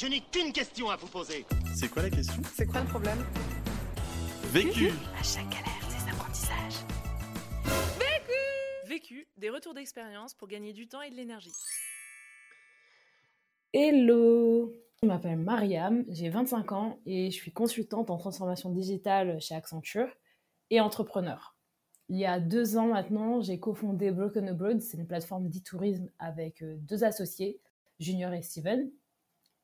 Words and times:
Je 0.00 0.06
n'ai 0.06 0.20
qu'une 0.20 0.50
question 0.50 0.88
à 0.88 0.96
vous 0.96 1.08
poser. 1.08 1.44
C'est 1.74 1.90
quoi 1.90 2.00
la 2.00 2.08
question? 2.08 2.42
C'est 2.54 2.64
quoi 2.64 2.80
le 2.80 2.86
problème? 2.86 3.18
Vécu 4.44 4.88
À 5.18 5.22
chaque 5.22 5.50
galère, 5.50 5.88
des 5.90 6.10
apprentissages. 6.10 6.86
Vécu, 8.86 9.28
des 9.36 9.50
retours 9.50 9.74
d'expérience 9.74 10.32
pour 10.32 10.48
gagner 10.48 10.72
du 10.72 10.88
temps 10.88 11.02
et 11.02 11.10
de 11.10 11.16
l'énergie. 11.16 11.52
Hello 13.74 14.72
Je 15.02 15.06
m'appelle 15.06 15.36
Mariam, 15.36 16.06
j'ai 16.08 16.30
25 16.30 16.72
ans 16.72 16.98
et 17.04 17.30
je 17.30 17.36
suis 17.36 17.52
consultante 17.52 18.08
en 18.08 18.16
transformation 18.16 18.70
digitale 18.70 19.38
chez 19.38 19.54
Accenture 19.54 20.08
et 20.70 20.80
entrepreneur. 20.80 21.58
Il 22.08 22.16
y 22.16 22.24
a 22.24 22.40
deux 22.40 22.78
ans 22.78 22.86
maintenant, 22.86 23.42
j'ai 23.42 23.60
cofondé 23.60 24.12
Broken 24.12 24.48
Abroad, 24.48 24.80
c'est 24.80 24.96
une 24.96 25.06
plateforme 25.06 25.50
d'e-tourisme 25.50 26.08
avec 26.18 26.62
euh, 26.62 26.78
deux 26.78 27.04
associés, 27.04 27.60
Junior 27.98 28.32
et 28.32 28.40
Steven. 28.40 28.90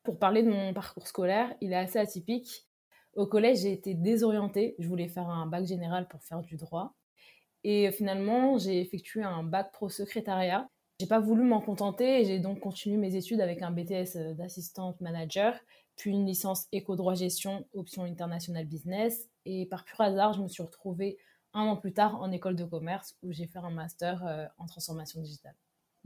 Pour 0.06 0.20
parler 0.20 0.44
de 0.44 0.48
mon 0.48 0.72
parcours 0.72 1.08
scolaire, 1.08 1.52
il 1.60 1.72
est 1.72 1.76
assez 1.76 1.98
atypique. 1.98 2.64
Au 3.16 3.26
collège, 3.26 3.62
j'ai 3.62 3.72
été 3.72 3.92
désorientée, 3.92 4.76
je 4.78 4.86
voulais 4.86 5.08
faire 5.08 5.28
un 5.28 5.46
bac 5.46 5.66
général 5.66 6.06
pour 6.06 6.22
faire 6.22 6.42
du 6.42 6.56
droit. 6.56 6.94
Et 7.64 7.90
finalement, 7.90 8.56
j'ai 8.56 8.80
effectué 8.80 9.24
un 9.24 9.42
bac 9.42 9.72
pro 9.72 9.88
secrétariat. 9.88 10.68
J'ai 11.00 11.08
pas 11.08 11.18
voulu 11.18 11.42
m'en 11.42 11.60
contenter 11.60 12.20
et 12.20 12.24
j'ai 12.24 12.38
donc 12.38 12.60
continué 12.60 12.98
mes 12.98 13.16
études 13.16 13.40
avec 13.40 13.62
un 13.62 13.72
BTS 13.72 14.36
d'assistante 14.36 15.00
manager, 15.00 15.58
puis 15.96 16.12
une 16.12 16.24
licence 16.24 16.68
éco-droit 16.70 17.14
gestion, 17.14 17.66
option 17.74 18.04
international 18.04 18.64
business. 18.64 19.28
Et 19.44 19.66
par 19.66 19.84
pur 19.84 20.00
hasard, 20.02 20.34
je 20.34 20.42
me 20.42 20.46
suis 20.46 20.62
retrouvée 20.62 21.18
un 21.52 21.62
an 21.62 21.76
plus 21.76 21.92
tard 21.92 22.22
en 22.22 22.30
école 22.30 22.54
de 22.54 22.64
commerce 22.64 23.16
où 23.24 23.32
j'ai 23.32 23.48
fait 23.48 23.58
un 23.58 23.70
master 23.70 24.24
euh, 24.24 24.46
en 24.56 24.66
transformation 24.66 25.20
digitale. 25.20 25.56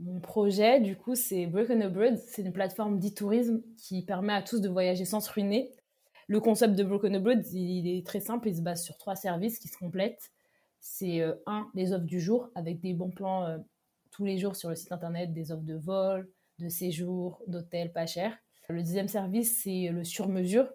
Mon 0.03 0.19
projet, 0.19 0.81
du 0.81 0.95
coup, 0.95 1.13
c'est 1.13 1.45
Broken 1.45 1.83
Abroad. 1.83 2.17
C'est 2.17 2.41
une 2.41 2.53
plateforme 2.53 2.97
d'e-tourisme 2.97 3.61
qui 3.77 4.01
permet 4.01 4.33
à 4.33 4.41
tous 4.41 4.59
de 4.59 4.67
voyager 4.67 5.05
sans 5.05 5.19
se 5.19 5.31
ruiner. 5.31 5.71
Le 6.27 6.39
concept 6.39 6.73
de 6.73 6.83
Broken 6.83 7.13
Abroad, 7.13 7.45
il 7.53 7.87
est 7.87 8.05
très 8.05 8.19
simple. 8.19 8.47
Il 8.47 8.55
se 8.55 8.61
base 8.61 8.83
sur 8.83 8.97
trois 8.97 9.15
services 9.15 9.59
qui 9.59 9.67
se 9.67 9.77
complètent. 9.77 10.31
C'est 10.79 11.21
euh, 11.21 11.35
un, 11.45 11.67
les 11.75 11.93
offres 11.93 12.05
du 12.05 12.19
jour 12.19 12.49
avec 12.55 12.79
des 12.79 12.95
bons 12.95 13.11
plans 13.11 13.45
euh, 13.45 13.59
tous 14.09 14.25
les 14.25 14.39
jours 14.39 14.55
sur 14.55 14.69
le 14.69 14.75
site 14.75 14.91
internet, 14.91 15.33
des 15.33 15.51
offres 15.51 15.65
de 15.65 15.75
vol, 15.75 16.27
de 16.57 16.67
séjour, 16.67 17.43
d'hôtel 17.45 17.93
pas 17.93 18.07
cher. 18.07 18.35
Le 18.69 18.81
deuxième 18.81 19.07
service, 19.07 19.61
c'est 19.61 19.89
le 19.89 20.03
sur-mesure. 20.03 20.67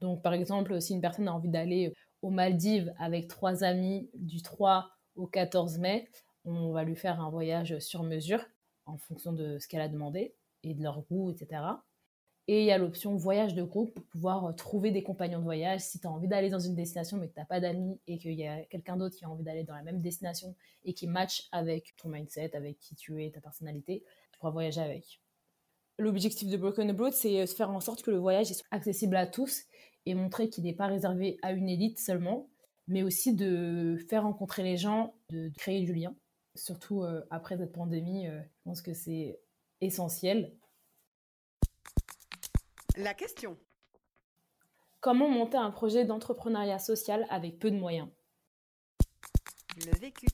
Donc, 0.00 0.22
par 0.22 0.34
exemple, 0.34 0.80
si 0.80 0.92
une 0.92 1.00
personne 1.00 1.26
a 1.26 1.32
envie 1.34 1.50
d'aller 1.50 1.92
aux 2.22 2.30
Maldives 2.30 2.94
avec 3.00 3.26
trois 3.26 3.64
amis 3.64 4.08
du 4.14 4.40
3 4.40 4.88
au 5.16 5.26
14 5.26 5.78
mai, 5.78 6.08
on 6.44 6.70
va 6.70 6.84
lui 6.84 6.94
faire 6.94 7.20
un 7.20 7.30
voyage 7.30 7.76
sur 7.80 8.04
mesure 8.04 8.44
en 8.88 8.98
fonction 8.98 9.32
de 9.32 9.58
ce 9.58 9.68
qu'elle 9.68 9.80
a 9.80 9.88
demandé 9.88 10.34
et 10.64 10.74
de 10.74 10.82
leur 10.82 11.02
goût, 11.02 11.30
etc. 11.30 11.62
Et 12.50 12.62
il 12.62 12.66
y 12.66 12.70
a 12.70 12.78
l'option 12.78 13.14
voyage 13.14 13.54
de 13.54 13.62
groupe 13.62 13.92
pour 13.94 14.04
pouvoir 14.06 14.56
trouver 14.56 14.90
des 14.90 15.02
compagnons 15.02 15.38
de 15.38 15.44
voyage. 15.44 15.82
Si 15.82 16.00
tu 16.00 16.06
as 16.06 16.10
envie 16.10 16.28
d'aller 16.28 16.48
dans 16.48 16.58
une 16.58 16.74
destination 16.74 17.18
mais 17.18 17.28
que 17.28 17.34
tu 17.34 17.40
n'as 17.40 17.46
pas 17.46 17.60
d'amis 17.60 18.00
et 18.06 18.18
qu'il 18.18 18.32
y 18.32 18.46
a 18.46 18.64
quelqu'un 18.64 18.96
d'autre 18.96 19.16
qui 19.16 19.24
a 19.26 19.30
envie 19.30 19.44
d'aller 19.44 19.64
dans 19.64 19.74
la 19.74 19.82
même 19.82 20.00
destination 20.00 20.56
et 20.84 20.94
qui 20.94 21.06
match 21.06 21.46
avec 21.52 21.94
ton 21.96 22.08
mindset, 22.08 22.56
avec 22.56 22.78
qui 22.78 22.94
tu 22.94 23.22
es, 23.22 23.30
ta 23.30 23.40
personnalité, 23.40 24.02
tu 24.32 24.38
pourras 24.38 24.50
voyager 24.50 24.80
avec. 24.80 25.20
L'objectif 25.98 26.48
de 26.48 26.56
Broken 26.56 26.88
Abroad, 26.88 27.12
c'est 27.12 27.42
de 27.42 27.46
faire 27.46 27.70
en 27.70 27.80
sorte 27.80 28.02
que 28.02 28.10
le 28.10 28.18
voyage 28.18 28.46
soit 28.46 28.66
accessible 28.70 29.16
à 29.16 29.26
tous 29.26 29.64
et 30.06 30.14
montrer 30.14 30.48
qu'il 30.48 30.64
n'est 30.64 30.72
pas 30.72 30.86
réservé 30.86 31.38
à 31.42 31.52
une 31.52 31.68
élite 31.68 31.98
seulement, 31.98 32.48
mais 32.86 33.02
aussi 33.02 33.34
de 33.34 33.98
faire 34.08 34.22
rencontrer 34.22 34.62
les 34.62 34.78
gens, 34.78 35.14
de, 35.30 35.50
créer 35.58 35.84
du 35.84 35.92
lien. 35.92 36.14
Surtout 36.58 37.04
euh, 37.04 37.22
après 37.30 37.56
cette 37.56 37.72
pandémie, 37.72 38.26
euh, 38.26 38.40
je 38.40 38.62
pense 38.64 38.82
que 38.82 38.92
c'est 38.92 39.38
essentiel 39.80 40.52
La 42.96 43.14
question. 43.14 43.56
Comment 45.00 45.28
monter 45.28 45.56
un 45.56 45.70
projet 45.70 46.04
d'entrepreneuriat 46.04 46.80
social 46.80 47.26
avec 47.30 47.60
peu 47.60 47.70
de 47.70 47.76
moyens? 47.76 48.08
Le 49.86 49.96
vécu. 50.00 50.26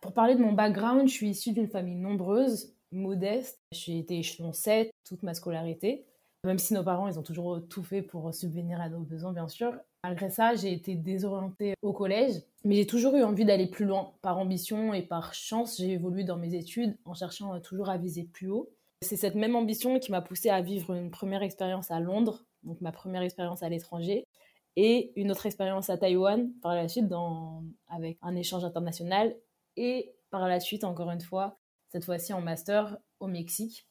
Pour 0.00 0.14
parler 0.14 0.36
de 0.36 0.40
mon 0.40 0.52
background, 0.52 1.08
je 1.08 1.12
suis 1.12 1.30
issue 1.30 1.52
d'une 1.52 1.68
famille 1.68 1.96
nombreuse, 1.96 2.72
modeste. 2.92 3.60
J'ai 3.72 3.98
été 3.98 4.20
échelon 4.20 4.52
7 4.52 4.92
toute 5.04 5.24
ma 5.24 5.34
scolarité. 5.34 6.06
Même 6.44 6.60
si 6.60 6.74
nos 6.74 6.84
parents, 6.84 7.08
ils 7.08 7.18
ont 7.18 7.24
toujours 7.24 7.66
tout 7.68 7.82
fait 7.82 8.02
pour 8.02 8.32
subvenir 8.32 8.80
à 8.80 8.88
nos 8.88 9.00
besoins, 9.00 9.32
bien 9.32 9.48
sûr. 9.48 9.74
Malgré 10.06 10.30
ça, 10.30 10.54
j'ai 10.54 10.72
été 10.72 10.94
désorientée 10.94 11.74
au 11.82 11.92
collège, 11.92 12.40
mais 12.62 12.76
j'ai 12.76 12.86
toujours 12.86 13.16
eu 13.16 13.24
envie 13.24 13.44
d'aller 13.44 13.66
plus 13.66 13.84
loin. 13.84 14.12
Par 14.22 14.38
ambition 14.38 14.94
et 14.94 15.02
par 15.02 15.34
chance, 15.34 15.78
j'ai 15.78 15.94
évolué 15.94 16.22
dans 16.22 16.36
mes 16.36 16.54
études 16.54 16.96
en 17.04 17.12
cherchant 17.12 17.58
toujours 17.58 17.88
à 17.88 17.98
viser 17.98 18.22
plus 18.22 18.48
haut. 18.48 18.70
C'est 19.02 19.16
cette 19.16 19.34
même 19.34 19.56
ambition 19.56 19.98
qui 19.98 20.12
m'a 20.12 20.20
poussée 20.20 20.48
à 20.48 20.60
vivre 20.62 20.94
une 20.94 21.10
première 21.10 21.42
expérience 21.42 21.90
à 21.90 21.98
Londres, 21.98 22.44
donc 22.62 22.80
ma 22.82 22.92
première 22.92 23.22
expérience 23.22 23.64
à 23.64 23.68
l'étranger, 23.68 24.28
et 24.76 25.10
une 25.20 25.32
autre 25.32 25.44
expérience 25.44 25.90
à 25.90 25.98
Taïwan 25.98 26.52
par 26.62 26.76
la 26.76 26.86
suite 26.86 27.12
avec 27.88 28.16
un 28.22 28.36
échange 28.36 28.64
international, 28.64 29.34
et 29.76 30.14
par 30.30 30.46
la 30.46 30.60
suite, 30.60 30.84
encore 30.84 31.10
une 31.10 31.20
fois, 31.20 31.58
cette 31.88 32.04
fois-ci 32.04 32.32
en 32.32 32.40
master 32.40 32.96
au 33.18 33.26
Mexique. 33.26 33.88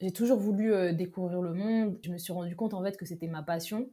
J'ai 0.00 0.12
toujours 0.12 0.38
voulu 0.38 0.72
euh, 0.72 0.92
découvrir 0.92 1.42
le 1.42 1.54
monde. 1.54 1.98
Je 2.04 2.12
me 2.12 2.18
suis 2.18 2.32
rendu 2.32 2.54
compte 2.54 2.72
en 2.72 2.84
fait 2.84 2.96
que 2.96 3.04
c'était 3.04 3.26
ma 3.26 3.42
passion 3.42 3.90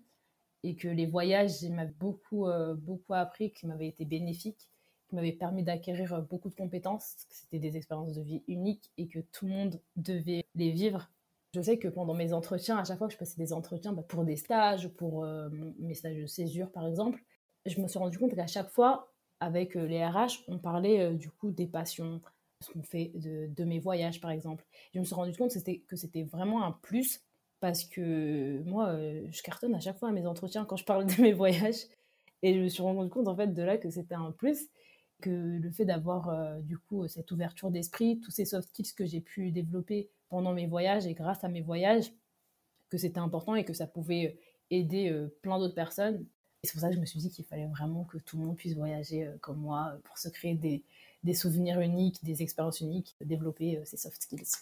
et 0.68 0.76
que 0.76 0.90
les 0.90 1.06
voyages 1.06 1.64
m'avaient 1.64 1.94
beaucoup, 1.98 2.48
euh, 2.48 2.76
beaucoup 2.76 3.14
appris, 3.14 3.52
qui 3.52 3.68
m'avaient 3.68 3.88
été 3.88 4.04
bénéfiques 4.04 4.70
qui 5.08 5.16
m'avait 5.16 5.32
permis 5.32 5.64
d'acquérir 5.64 6.14
euh, 6.14 6.20
beaucoup 6.20 6.50
de 6.50 6.56
compétences, 6.56 7.26
que 7.30 7.36
c'était 7.36 7.60
des 7.60 7.78
expériences 7.78 8.14
de 8.14 8.22
vie 8.22 8.44
uniques 8.50 8.92
et 8.98 9.08
que 9.08 9.20
tout 9.20 9.46
le 9.46 9.54
monde 9.54 9.80
devait 9.96 10.44
les 10.56 10.72
vivre. 10.72 11.10
Je 11.56 11.62
sais 11.62 11.78
que 11.78 11.88
pendant 11.88 12.14
mes 12.14 12.34
entretiens, 12.34 12.78
à 12.78 12.84
chaque 12.84 12.98
fois 12.98 13.08
que 13.08 13.14
je 13.14 13.18
passais 13.18 13.38
des 13.38 13.54
entretiens 13.54 13.94
bah, 13.94 14.04
pour 14.06 14.26
des 14.26 14.36
stages, 14.36 14.90
pour 14.90 15.24
euh, 15.24 15.48
mes 15.80 15.94
stages 15.94 16.18
de 16.18 16.26
césure 16.26 16.70
par 16.70 16.86
exemple, 16.86 17.24
je 17.66 17.80
me 17.80 17.88
suis 17.88 18.00
rendu 18.00 18.18
compte 18.20 18.36
qu'à 18.36 18.48
chaque 18.48 18.70
fois, 18.70 19.14
avec 19.40 19.76
les 19.76 20.06
RH, 20.06 20.44
on 20.50 20.58
parlait 20.58 21.14
du 21.14 21.30
coup 21.30 21.52
des 21.52 21.68
passions, 21.68 22.22
ce 22.60 22.72
qu'on 22.72 22.84
fait 22.84 23.12
de, 23.16 23.48
de, 23.48 23.64
mes 23.64 23.80
voyages 23.80 24.20
par 24.20 24.32
exemple. 24.32 24.66
Je 24.94 25.00
me 25.00 25.06
suis 25.06 25.16
rendu 25.16 25.38
compte 25.38 25.52
que 25.88 25.96
c'était 25.96 26.24
vraiment 26.24 26.66
un 26.66 26.72
plus 26.72 27.22
parce 27.60 27.84
que 27.86 28.62
moi, 28.64 28.96
je 29.32 29.42
cartonne 29.42 29.76
à 29.76 29.80
chaque 29.80 29.98
fois 29.98 30.10
à 30.10 30.12
mes 30.12 30.26
entretiens 30.26 30.66
quand 30.66 30.78
je 30.78 30.86
parle 30.86 31.06
de 31.06 31.22
mes 31.22 31.34
voyages. 31.34 31.88
Et 32.44 32.54
je 32.54 32.60
me 32.60 32.68
suis 32.68 32.84
rendu 32.84 33.10
compte 33.10 33.28
en 33.28 33.36
fait 33.36 33.54
de 33.54 33.62
là 33.64 33.78
que 33.78 33.90
c'était 33.90 34.16
un 34.16 34.32
plus 34.32 34.70
que 35.22 35.30
le 35.30 35.72
fait 35.72 35.86
d'avoir 35.86 36.30
euh, 36.30 36.60
du 36.62 36.78
coup 36.78 37.08
cette 37.08 37.32
ouverture 37.32 37.72
d'esprit, 37.72 38.20
tous 38.20 38.32
ces 38.32 38.46
soft 38.46 38.70
skills 38.70 38.94
que 38.96 39.06
j'ai 39.06 39.22
pu 39.22 39.52
développer 39.52 40.10
pendant 40.30 40.54
mes 40.54 40.68
voyages 40.68 41.08
et 41.08 41.14
grâce 41.14 41.44
à 41.44 41.48
mes 41.48 41.62
voyages, 41.62 42.12
que 42.90 42.98
c'était 42.98 43.20
important 43.20 43.56
et 43.56 43.66
que 43.66 43.74
ça 43.74 43.88
pouvait 43.88 44.40
aider 44.70 45.10
euh, 45.10 45.28
plein 45.42 45.60
d'autres 45.60 45.76
personnes. 45.76 46.26
Et 46.64 46.68
c'est 46.68 46.74
pour 46.74 46.82
ça 46.82 46.90
que 46.90 46.96
je 46.96 47.00
me 47.00 47.06
suis 47.06 47.20
dit 47.20 47.30
qu'il 47.30 47.46
fallait 47.46 47.68
vraiment 47.68 48.04
que 48.06 48.18
tout 48.18 48.38
le 48.38 48.46
monde 48.46 48.58
puisse 48.58 48.76
voyager 48.76 49.26
euh, 49.26 49.38
comme 49.42 49.60
moi 49.60 49.98
pour 50.04 50.18
se 50.18 50.30
créer 50.30 50.56
des, 50.56 50.84
des, 51.24 51.34
souvenirs 51.34 51.80
uniques, 51.80 52.24
des 52.24 52.44
expériences 52.44 52.82
uniques, 52.82 53.16
développer 53.22 53.82
ces 53.86 53.98
soft 53.98 54.22
skills. 54.22 54.58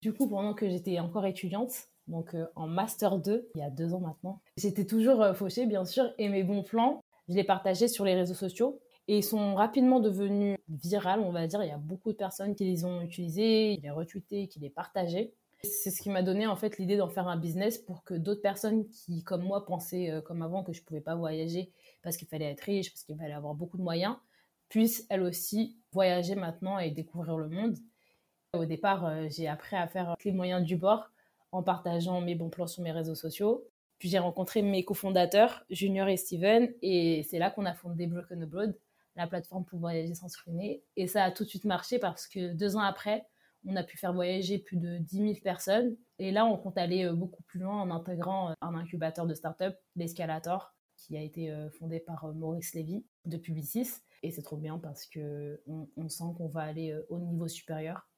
Du 0.00 0.14
coup, 0.14 0.28
pendant 0.28 0.54
que 0.54 0.68
j'étais 0.68 0.98
encore 0.98 1.26
étudiante, 1.26 1.89
donc 2.08 2.36
en 2.56 2.66
master 2.66 3.18
2, 3.18 3.50
il 3.54 3.60
y 3.60 3.64
a 3.64 3.70
deux 3.70 3.94
ans 3.94 4.00
maintenant, 4.00 4.40
j'étais 4.56 4.84
toujours 4.84 5.24
fauchée 5.34 5.66
bien 5.66 5.84
sûr 5.84 6.12
et 6.18 6.28
mes 6.28 6.42
bons 6.42 6.62
plans, 6.62 7.02
je 7.28 7.34
les 7.34 7.44
partageais 7.44 7.88
sur 7.88 8.04
les 8.04 8.14
réseaux 8.14 8.34
sociaux 8.34 8.80
et 9.10 9.18
ils 9.18 9.24
sont 9.24 9.56
rapidement 9.56 9.98
devenus 9.98 10.56
virales, 10.68 11.18
on 11.18 11.32
va 11.32 11.46
dire. 11.46 11.62
Il 11.64 11.68
y 11.68 11.72
a 11.72 11.78
beaucoup 11.78 12.12
de 12.12 12.16
personnes 12.16 12.54
qui 12.54 12.64
les 12.64 12.84
ont 12.84 13.00
utilisés, 13.00 13.74
qui 13.76 13.82
les 13.82 13.90
retweetés, 13.90 14.46
qui 14.46 14.60
les 14.60 14.70
partageaient. 14.70 15.32
C'est 15.62 15.90
ce 15.90 16.00
qui 16.00 16.10
m'a 16.10 16.22
donné 16.22 16.46
en 16.46 16.56
fait 16.56 16.78
l'idée 16.78 16.96
d'en 16.96 17.08
faire 17.08 17.26
un 17.26 17.36
business 17.36 17.76
pour 17.76 18.04
que 18.04 18.14
d'autres 18.14 18.40
personnes 18.40 18.88
qui, 18.88 19.24
comme 19.24 19.42
moi, 19.42 19.66
pensaient 19.66 20.10
euh, 20.10 20.20
comme 20.20 20.42
avant 20.42 20.62
que 20.62 20.72
je 20.72 20.82
pouvais 20.82 21.00
pas 21.00 21.16
voyager 21.16 21.72
parce 22.02 22.16
qu'il 22.16 22.28
fallait 22.28 22.52
être 22.52 22.60
riche, 22.60 22.92
parce 22.92 23.02
qu'il 23.02 23.16
fallait 23.16 23.32
avoir 23.32 23.54
beaucoup 23.54 23.78
de 23.78 23.82
moyens, 23.82 24.16
puissent 24.68 25.06
elles 25.10 25.22
aussi 25.22 25.76
voyager 25.92 26.36
maintenant 26.36 26.78
et 26.78 26.92
découvrir 26.92 27.36
le 27.36 27.48
monde. 27.48 27.76
Au 28.54 28.64
départ, 28.64 29.06
euh, 29.06 29.26
j'ai 29.28 29.48
appris 29.48 29.76
à 29.76 29.86
faire 29.88 30.14
les 30.24 30.32
moyens 30.32 30.64
du 30.64 30.76
bord 30.76 31.10
en 31.52 31.62
partageant 31.62 32.20
mes 32.20 32.34
bons 32.34 32.50
plans 32.50 32.66
sur 32.66 32.82
mes 32.82 32.92
réseaux 32.92 33.14
sociaux. 33.14 33.66
Puis 33.98 34.08
j'ai 34.08 34.18
rencontré 34.18 34.62
mes 34.62 34.84
cofondateurs, 34.84 35.64
Junior 35.68 36.08
et 36.08 36.16
Steven, 36.16 36.72
et 36.80 37.22
c'est 37.28 37.38
là 37.38 37.50
qu'on 37.50 37.66
a 37.66 37.74
fondé 37.74 38.06
Broken 38.06 38.42
Abroad 38.42 38.74
la 39.16 39.26
plateforme 39.26 39.64
pour 39.64 39.78
voyager 39.78 40.14
sans 40.14 40.28
se 40.28 40.38
ruiner. 40.44 40.82
Et 40.96 41.06
ça 41.06 41.24
a 41.24 41.30
tout 41.30 41.44
de 41.44 41.48
suite 41.48 41.64
marché 41.64 41.98
parce 41.98 42.26
que 42.26 42.52
deux 42.54 42.76
ans 42.76 42.80
après, 42.80 43.26
on 43.66 43.76
a 43.76 43.82
pu 43.82 43.98
faire 43.98 44.12
voyager 44.12 44.58
plus 44.58 44.76
de 44.76 44.98
10 44.98 45.16
000 45.16 45.34
personnes. 45.42 45.96
Et 46.18 46.30
là, 46.30 46.46
on 46.46 46.56
compte 46.56 46.78
aller 46.78 47.04
euh, 47.04 47.12
beaucoup 47.12 47.42
plus 47.42 47.60
loin 47.60 47.80
en 47.80 47.90
intégrant 47.90 48.50
euh, 48.50 48.54
un 48.60 48.74
incubateur 48.74 49.26
de 49.26 49.34
start-up, 49.34 49.76
l'Escalator, 49.96 50.74
qui 50.96 51.16
a 51.16 51.22
été 51.22 51.50
euh, 51.50 51.68
fondé 51.70 52.00
par 52.00 52.32
Maurice 52.34 52.74
Lévy 52.74 53.04
de 53.26 53.36
Publicis. 53.36 53.88
Et 54.22 54.30
c'est 54.30 54.42
trop 54.42 54.56
bien 54.56 54.78
parce 54.78 55.06
que 55.06 55.62
on, 55.66 56.08
sent 56.08 56.24
qu'on 56.36 56.48
va 56.48 56.60
aller 56.60 56.94
au 57.08 57.18
niveau 57.18 57.48
supérieur. 57.48 58.09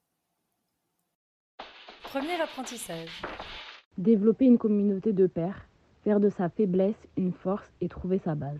Premier 2.13 2.39
apprentissage. 2.39 3.09
Développer 3.97 4.45
une 4.45 4.59
communauté 4.59 5.13
de 5.13 5.25
pairs, 5.25 5.67
faire 6.03 6.19
de 6.19 6.29
sa 6.29 6.47
faiblesse 6.47 7.07
une 7.17 7.33
force 7.33 7.73
et 7.81 7.89
trouver 7.89 8.19
sa 8.19 8.35
base. 8.35 8.59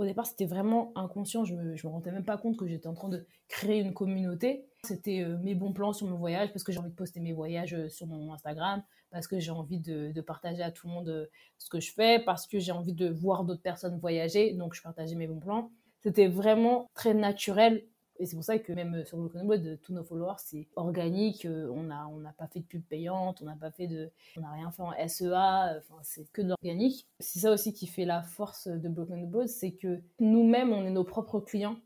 Au 0.00 0.04
départ, 0.04 0.26
c'était 0.26 0.46
vraiment 0.46 0.90
inconscient. 0.96 1.44
Je 1.44 1.54
me, 1.54 1.62
me 1.62 1.88
rendais 1.88 2.10
même 2.10 2.24
pas 2.24 2.36
compte 2.36 2.56
que 2.56 2.66
j'étais 2.66 2.88
en 2.88 2.94
train 2.94 3.08
de 3.08 3.24
créer 3.46 3.78
une 3.78 3.94
communauté. 3.94 4.66
C'était 4.82 5.20
euh, 5.20 5.38
mes 5.38 5.54
bons 5.54 5.72
plans 5.72 5.92
sur 5.92 6.08
mon 6.08 6.16
voyage 6.16 6.52
parce 6.52 6.64
que 6.64 6.72
j'ai 6.72 6.80
envie 6.80 6.90
de 6.90 6.96
poster 6.96 7.20
mes 7.20 7.32
voyages 7.32 7.74
euh, 7.74 7.88
sur 7.88 8.08
mon 8.08 8.32
Instagram, 8.32 8.82
parce 9.12 9.28
que 9.28 9.38
j'ai 9.38 9.52
envie 9.52 9.78
de, 9.78 10.10
de, 10.10 10.20
partager 10.20 10.64
à 10.64 10.72
tout 10.72 10.88
le 10.88 10.94
monde 10.94 11.08
euh, 11.10 11.26
ce 11.58 11.68
que 11.68 11.78
je 11.78 11.92
fais, 11.92 12.24
parce 12.24 12.48
que 12.48 12.58
j'ai 12.58 12.72
envie 12.72 12.92
de 12.92 13.08
voir 13.08 13.44
d'autres 13.44 13.62
personnes 13.62 14.00
voyager, 14.00 14.52
donc 14.54 14.74
je 14.74 14.82
partageais 14.82 15.14
mes 15.14 15.28
bons 15.28 15.38
plans. 15.38 15.70
C'était 16.00 16.26
vraiment 16.26 16.90
très 16.94 17.14
naturel 17.14 17.84
et 18.18 18.26
c'est 18.26 18.36
pour 18.36 18.44
ça 18.44 18.58
que 18.58 18.72
même 18.72 18.94
euh, 18.94 19.04
sur 19.04 19.18
le 19.18 19.58
de 19.58 19.74
tous 19.76 19.92
nos 19.92 20.04
followers, 20.04 20.36
c'est 20.38 20.68
organique. 20.76 21.44
Euh, 21.46 21.68
on 21.70 21.84
n'a 21.84 22.08
on 22.08 22.22
pas 22.38 22.46
fait 22.46 22.60
de 22.60 22.64
pub 22.64 22.82
payante, 22.82 23.42
on 23.42 23.46
n'a 23.46 23.56
pas 23.56 23.72
fait 23.72 23.88
de, 23.88 24.10
on 24.36 24.40
n'a 24.40 24.52
rien 24.52 24.70
fait 24.70 24.82
en 24.82 24.92
SEA. 25.08 25.78
Enfin, 25.78 25.98
c'est 26.02 26.30
que 26.32 26.42
de 26.42 26.48
l'organique. 26.48 27.08
C'est 27.18 27.40
ça 27.40 27.52
aussi 27.52 27.72
qui 27.72 27.86
fait 27.86 28.04
la 28.04 28.22
force 28.22 28.68
de 28.68 28.88
Broken 28.88 29.28
Board, 29.28 29.48
c'est 29.48 29.72
que 29.72 30.00
nous-mêmes, 30.20 30.72
on 30.72 30.84
est 30.84 30.90
nos 30.90 31.04
propres 31.04 31.40
clients. 31.40 31.76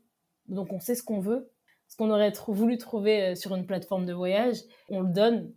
Donc, 0.47 0.71
on 0.71 0.79
sait 0.79 0.95
ce 0.95 1.03
qu'on 1.03 1.19
veut. 1.19 1.49
Ce 1.87 1.97
qu'on 1.97 2.11
aurait 2.11 2.33
voulu 2.47 2.77
trouver 2.77 3.31
euh, 3.31 3.35
sur 3.35 3.55
une 3.55 3.65
plateforme 3.65 4.05
de 4.05 4.13
voyage, 4.13 4.57
on 4.89 5.01
le 5.01 5.11
donne. 5.11 5.51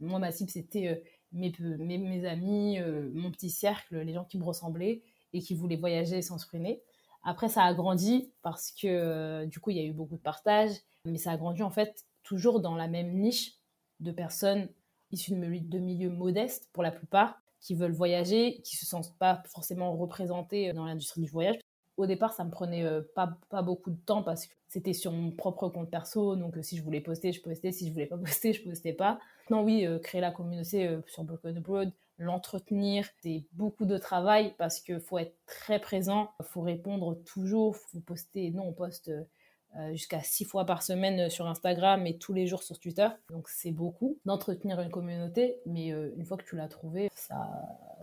Moi, 0.00 0.18
ma 0.18 0.32
cible, 0.32 0.50
c'était 0.50 1.02
mes, 1.32 1.52
mes, 1.78 2.26
amis, 2.26 2.78
mon 3.14 3.30
petit 3.30 3.48
cercle, 3.48 3.96
les 4.00 4.12
gens 4.12 4.24
qui 4.24 4.38
me 4.38 4.44
ressemblaient 4.44 5.02
et 5.32 5.40
qui 5.40 5.54
voulaient 5.54 5.76
voyager 5.76 6.20
sans 6.20 6.36
se. 6.36 6.82
Après, 7.28 7.48
ça 7.48 7.64
a 7.64 7.74
grandi 7.74 8.30
parce 8.42 8.70
que 8.70 8.86
euh, 8.86 9.46
du 9.46 9.58
coup, 9.58 9.70
il 9.70 9.76
y 9.76 9.80
a 9.80 9.84
eu 9.84 9.92
beaucoup 9.92 10.14
de 10.14 10.22
partages, 10.22 10.76
mais 11.04 11.18
ça 11.18 11.32
a 11.32 11.36
grandi 11.36 11.60
en 11.64 11.70
fait 11.70 12.06
toujours 12.22 12.60
dans 12.60 12.76
la 12.76 12.86
même 12.86 13.18
niche 13.18 13.54
de 13.98 14.12
personnes 14.12 14.68
issues 15.10 15.32
de 15.34 15.78
milieux 15.78 16.08
modestes 16.08 16.68
pour 16.72 16.84
la 16.84 16.92
plupart, 16.92 17.42
qui 17.60 17.74
veulent 17.74 17.92
voyager, 17.92 18.60
qui 18.62 18.76
se 18.76 18.86
sentent 18.86 19.12
pas 19.18 19.42
forcément 19.46 19.96
représentées 19.96 20.72
dans 20.72 20.84
l'industrie 20.84 21.20
du 21.20 21.28
voyage. 21.28 21.56
Au 21.96 22.06
départ, 22.06 22.32
ça 22.32 22.44
me 22.44 22.50
prenait 22.50 22.84
euh, 22.84 23.02
pas, 23.16 23.36
pas 23.48 23.62
beaucoup 23.62 23.90
de 23.90 23.98
temps 24.06 24.22
parce 24.22 24.46
que 24.46 24.54
c'était 24.68 24.92
sur 24.92 25.10
mon 25.10 25.32
propre 25.32 25.68
compte 25.68 25.90
perso, 25.90 26.36
donc 26.36 26.56
euh, 26.56 26.62
si 26.62 26.76
je 26.76 26.84
voulais 26.84 27.00
poster, 27.00 27.32
je 27.32 27.42
postais, 27.42 27.72
si 27.72 27.88
je 27.88 27.92
voulais 27.92 28.06
pas 28.06 28.18
poster, 28.24 28.52
je 28.52 28.62
postais 28.62 28.92
pas. 28.92 29.18
Non, 29.50 29.64
oui, 29.64 29.84
créer 30.04 30.20
la 30.20 30.30
communauté 30.30 30.96
sur 31.08 31.24
Broken 31.24 31.56
Abroad, 31.56 31.90
l'entretenir. 32.18 33.08
C'est 33.22 33.44
beaucoup 33.52 33.86
de 33.86 33.98
travail 33.98 34.54
parce 34.58 34.80
qu'il 34.80 35.00
faut 35.00 35.18
être 35.18 35.36
très 35.46 35.80
présent, 35.80 36.30
il 36.40 36.46
faut 36.46 36.62
répondre 36.62 37.14
toujours, 37.24 37.76
il 37.76 37.90
faut 37.90 38.00
poster. 38.00 38.50
Non, 38.50 38.68
on 38.68 38.72
poste 38.72 39.08
euh, 39.08 39.92
jusqu'à 39.92 40.22
six 40.22 40.44
fois 40.44 40.64
par 40.64 40.82
semaine 40.82 41.28
sur 41.28 41.46
Instagram 41.46 42.06
et 42.06 42.18
tous 42.18 42.32
les 42.32 42.46
jours 42.46 42.62
sur 42.62 42.78
Twitter. 42.78 43.08
Donc 43.30 43.48
c'est 43.48 43.72
beaucoup 43.72 44.18
d'entretenir 44.24 44.80
une 44.80 44.90
communauté, 44.90 45.60
mais 45.66 45.92
euh, 45.92 46.14
une 46.16 46.24
fois 46.24 46.36
que 46.36 46.44
tu 46.44 46.56
l'as 46.56 46.68
trouvé, 46.68 47.08
ça, 47.14 47.50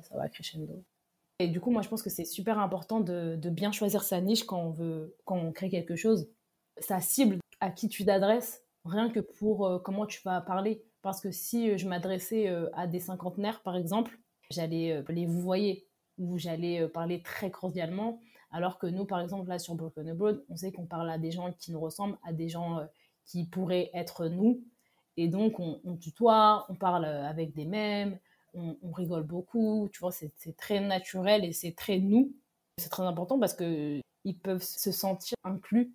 ça 0.01 0.15
va 0.15 0.29
crescendo. 0.29 0.83
Et 1.39 1.47
du 1.47 1.59
coup, 1.59 1.71
moi, 1.71 1.81
je 1.81 1.89
pense 1.89 2.03
que 2.03 2.09
c'est 2.09 2.25
super 2.25 2.59
important 2.59 2.99
de, 2.99 3.37
bien 3.49 3.71
choisir 3.71 4.03
sa 4.03 4.21
niche 4.21 4.43
quand 4.45 4.61
on 4.61 4.69
veut, 4.69 5.17
quand 5.25 5.37
on 5.37 5.51
crée 5.51 5.69
quelque 5.69 5.95
chose. 5.95 6.29
Sa 6.79 7.01
cible, 7.01 7.39
à 7.59 7.69
qui 7.69 7.89
tu 7.89 8.05
t'adresses, 8.05 8.62
rien 8.85 9.09
que 9.09 9.19
pour 9.19 9.65
euh, 9.65 9.79
comment 9.79 10.05
tu 10.05 10.21
vas 10.23 10.41
parler. 10.41 10.83
Parce 11.01 11.21
que 11.21 11.31
si 11.31 11.69
euh, 11.69 11.77
je 11.77 11.87
m'adressais 11.87 12.49
euh, 12.49 12.69
à 12.73 12.87
des 12.87 12.99
cinquantenaires, 12.99 13.61
par 13.61 13.75
exemple, 13.75 14.17
j'allais 14.49 15.03
les 15.09 15.25
vous 15.25 15.39
voyez 15.39 15.87
ou 16.17 16.37
j'allais 16.37 16.87
parler 16.89 17.21
très 17.23 17.49
cordialement. 17.49 18.19
Alors 18.51 18.77
que 18.77 18.85
nous, 18.85 19.05
par 19.05 19.19
exemple, 19.19 19.49
là 19.49 19.57
sur 19.57 19.73
Broken 19.75 20.09
Abroad, 20.09 20.43
on 20.49 20.55
sait 20.55 20.71
qu'on 20.71 20.85
parle 20.85 21.09
à 21.09 21.17
des 21.17 21.31
gens 21.31 21.51
qui 21.53 21.71
nous 21.71 21.79
ressemblent, 21.79 22.19
à 22.23 22.33
des 22.33 22.49
gens 22.49 22.85
qui 23.25 23.45
pourraient 23.47 23.89
être 23.95 24.27
nous. 24.27 24.63
Et 25.17 25.27
donc, 25.27 25.59
on, 25.59 25.97
tutoie, 25.97 26.67
on 26.69 26.75
parle 26.75 27.05
avec 27.05 27.55
des 27.55 27.65
mêmes, 27.65 28.19
on, 28.53 28.91
rigole 28.91 29.23
beaucoup. 29.23 29.89
Tu 29.91 30.01
vois, 30.01 30.11
c'est 30.11 30.55
très 30.55 30.79
naturel 30.81 31.45
et 31.45 31.51
c'est 31.51 31.71
très 31.71 31.97
nous. 31.97 32.31
C'est 32.77 32.89
très 32.89 33.03
important 33.03 33.39
parce 33.39 33.55
qu'ils 33.55 34.39
peuvent 34.43 34.61
se 34.61 34.91
sentir 34.91 35.35
inclus, 35.43 35.93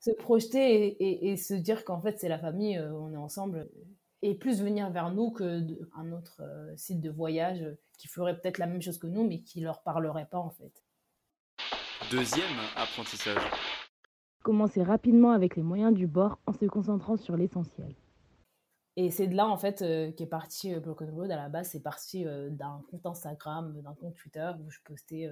se 0.00 0.10
projeter 0.10 1.30
et 1.30 1.36
se 1.36 1.54
dire 1.54 1.84
qu'en 1.84 2.00
fait, 2.00 2.18
c'est 2.18 2.28
la 2.28 2.38
famille, 2.38 2.78
on 2.78 3.12
est 3.12 3.16
ensemble 3.16 3.68
et 4.22 4.34
plus 4.34 4.62
venir 4.62 4.90
vers 4.90 5.12
nous 5.12 5.30
qu'un 5.30 6.12
autre 6.12 6.42
euh, 6.42 6.76
site 6.76 7.00
de 7.00 7.10
voyage 7.10 7.64
qui 7.98 8.08
ferait 8.08 8.38
peut-être 8.38 8.58
la 8.58 8.66
même 8.66 8.82
chose 8.82 8.98
que 8.98 9.06
nous, 9.06 9.26
mais 9.26 9.40
qui 9.40 9.60
leur 9.60 9.82
parlerait 9.82 10.26
pas 10.26 10.38
en 10.38 10.50
fait. 10.50 10.84
Deuxième 12.10 12.58
apprentissage. 12.76 13.42
Commencer 14.42 14.82
rapidement 14.82 15.32
avec 15.32 15.56
les 15.56 15.62
moyens 15.62 15.92
du 15.92 16.06
bord 16.06 16.38
en 16.46 16.52
se 16.52 16.64
concentrant 16.64 17.16
sur 17.16 17.36
l'essentiel. 17.36 17.94
Et 18.96 19.10
c'est 19.10 19.28
de 19.28 19.36
là 19.36 19.46
en 19.46 19.56
fait 19.56 19.82
euh, 19.82 20.10
qu'est 20.12 20.26
parti 20.26 20.74
euh, 20.74 20.80
Broken 20.80 21.10
Road. 21.10 21.30
À 21.30 21.36
la 21.36 21.48
base, 21.48 21.70
c'est 21.70 21.82
parti 21.82 22.24
d'un 22.24 22.82
compte 22.90 23.06
Instagram, 23.06 23.80
d'un 23.82 23.94
compte 23.94 24.14
Twitter 24.14 24.50
où 24.64 24.70
je 24.70 24.78
postais 24.84 25.28